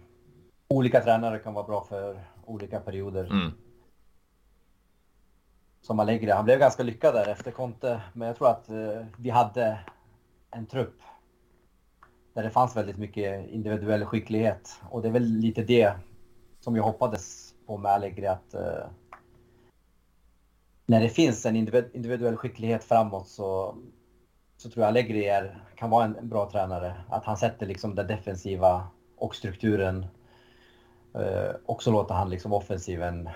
[0.68, 3.24] olika tränare kan vara bra för olika perioder.
[3.24, 3.52] Mm.
[5.80, 8.00] Som Allegri, han blev ganska lyckad där efter Conte.
[8.12, 9.78] Men jag tror att eh, vi hade
[10.50, 11.00] en trupp
[12.34, 14.80] där det fanns väldigt mycket individuell skicklighet.
[14.90, 15.94] Och det är väl lite det
[16.60, 18.86] som jag hoppades på med Allegri att eh,
[20.86, 23.76] när det finns en individuell skicklighet framåt så
[24.62, 26.94] så tror jag Allegri är, kan vara en, bra tränare.
[27.08, 28.86] Att han sätter liksom det defensiva
[29.16, 30.06] och strukturen.
[31.14, 33.28] Eh, och så låter han liksom offensiven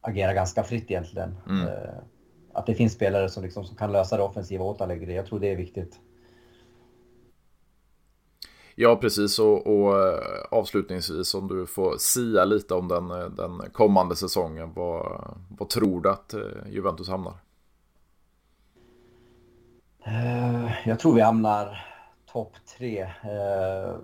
[0.00, 1.36] agera ganska fritt egentligen.
[1.48, 1.68] Mm.
[1.68, 1.94] Eh,
[2.52, 5.14] att det finns spelare som, liksom, som kan lösa det offensiva åt Allegri.
[5.16, 6.00] Jag tror det är viktigt.
[8.74, 9.38] Ja, precis.
[9.38, 10.20] Och, och eh,
[10.50, 14.72] avslutningsvis om du får sia lite om den, den kommande säsongen.
[14.74, 17.43] Vad, vad tror du att eh, Juventus hamnar?
[20.06, 21.86] Uh, jag tror vi hamnar
[22.26, 23.04] topp tre.
[23.04, 23.98] Uh,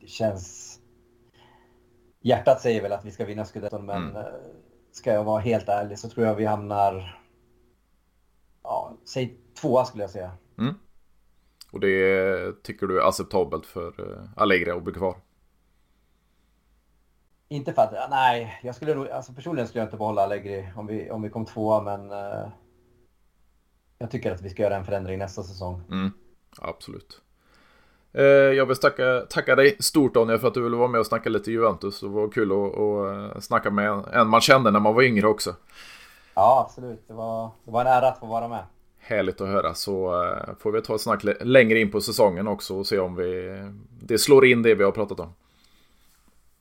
[0.00, 0.78] det känns...
[2.20, 4.16] Hjärtat säger väl att vi ska vinna scudetton, men mm.
[4.16, 4.22] uh,
[4.92, 7.22] ska jag vara helt ärlig så tror jag vi hamnar...
[8.62, 10.30] Ja, säg tvåa skulle jag säga.
[10.58, 10.74] Mm.
[11.72, 15.16] Och det tycker du är acceptabelt för Allegri att bli kvar?
[17.48, 20.86] Inte för att, nej, jag skulle nog, alltså personligen skulle jag inte behålla Allegri om
[20.86, 22.10] vi, om vi kom tvåa, men
[23.98, 25.82] jag tycker att vi ska göra en förändring nästa säsong.
[25.90, 26.10] Mm,
[26.58, 27.20] absolut.
[28.12, 31.06] Eh, jag vill tacka, tacka dig stort Daniel för att du ville vara med och
[31.06, 32.00] snacka lite Juventus.
[32.00, 35.26] Det var kul att, att eh, snacka med en man kände när man var yngre
[35.26, 35.54] också.
[36.34, 37.08] Ja, absolut.
[37.08, 38.64] Det var, det var en ära att få vara med.
[38.98, 39.74] Härligt att höra.
[39.74, 43.14] Så eh, får vi ta ett snack längre in på säsongen också och se om
[43.14, 43.60] vi,
[44.00, 45.34] det slår in det vi har pratat om.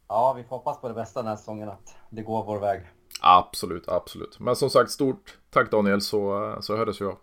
[0.07, 2.81] Ja, vi får hoppas på det bästa den här säsongen, att det går vår väg.
[3.21, 4.39] Absolut, absolut.
[4.39, 7.17] Men som sagt, stort tack Daniel så, så hördes vi av.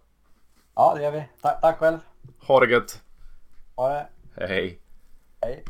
[0.74, 1.24] Ja, det gör vi.
[1.42, 1.98] Ta tack själv.
[2.40, 3.02] Ha det gött.
[3.76, 4.08] Ha det.
[4.46, 4.78] Hej.
[5.40, 5.64] Hej.